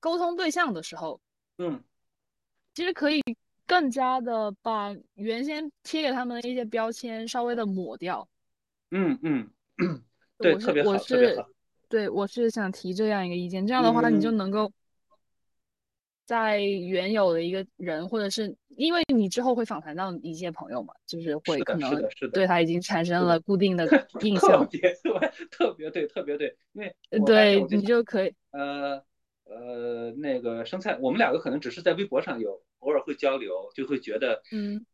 [0.00, 1.20] 沟通对象的时候，
[1.58, 1.82] 嗯，
[2.74, 3.22] 其实可以
[3.66, 8.28] 更加的把原先贴给他们的一些标签稍微的抹掉。
[8.90, 9.50] 嗯嗯，
[10.38, 11.48] 对，特别好，特别好。
[11.88, 14.72] 对，我是想提这样一个意见，这样的话你就能够。
[16.24, 21.90] 在原有的一个人，或者是因为你之后会访谈到一些朋友嘛，就是会可能
[22.32, 23.86] 对他已经产生了固定的
[24.22, 24.66] 印象。
[24.66, 26.94] 特别对，特别对，特别对，因为
[27.26, 29.02] 对你就可以呃
[29.44, 34.86] 呃那个生菜，我们两个可能只是在微博上有偶尔会交流，就会觉得嗯，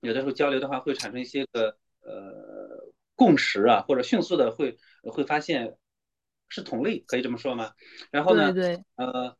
[0.00, 5.76] 有的时候交流的话会产生一些个呃共识啊，或者迅速的会会发现
[6.48, 7.72] 是同类，可以这么说吗？
[8.10, 9.36] 然后呢，对对，呃，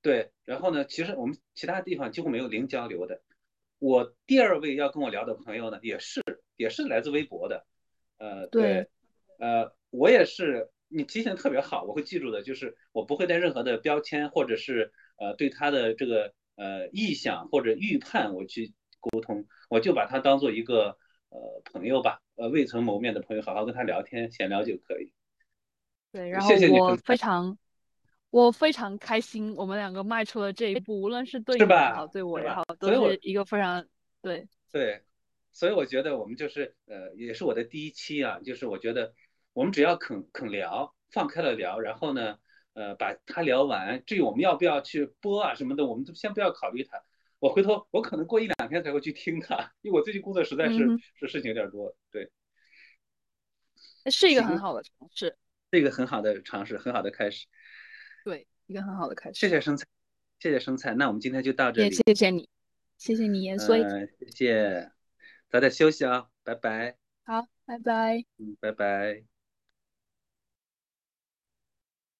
[0.00, 3.20] 对，然后呢，其实我们其他地方几乎没有零交流的。
[3.80, 6.20] 我第二位要跟我聊的朋友呢，也是
[6.56, 7.66] 也是来自微博的，
[8.18, 8.88] 呃，对，
[9.38, 20.96] 呃，我也是，你提醒的特别好，我会记住的，就是我不会带任何的标签，或者是呃对他的这个呃臆想或者预判我去沟通，我就把他当做一个
[21.28, 25.12] 呃朋友吧，呃未曾谋面的朋友，好好跟他聊天闲聊就可以。
[26.10, 27.58] 对，然后我非常
[28.30, 33.86] 我非常开心，我们两个迈出了这一步，无论是对你也好，对我也好，都是一个非常
[34.20, 35.02] 对对。
[35.50, 39.12] 所以我觉得我们就是呃，也是我的第一期啊，就是我觉得
[39.52, 42.38] 我们只要肯肯聊，放开了聊，然后呢，
[42.74, 44.04] 呃，把它聊完。
[44.04, 47.02] 至于我们要不要去播啊什么的，我们都先不要考虑它。
[47.40, 51.96] 我回头我可能过一两天才会去听它，因为我最近工作实在是是事情有点多。
[52.12, 52.30] 对，
[54.10, 55.36] 是一个很好的尝试，
[55.72, 57.46] 是一个很好的尝试，很好的开始。
[58.68, 59.40] 对，一个很好的开始。
[59.40, 59.86] 谢谢生菜，
[60.38, 60.94] 谢谢生菜。
[60.94, 61.88] 那我们今天就到这里。
[61.88, 62.48] 也谢谢你，
[62.98, 63.72] 谢谢你，严肃。
[63.72, 64.90] 呃，谢谢。
[65.50, 66.96] 早点休息啊，拜拜。
[67.24, 68.24] 好，拜拜。
[68.36, 69.37] 嗯，拜拜。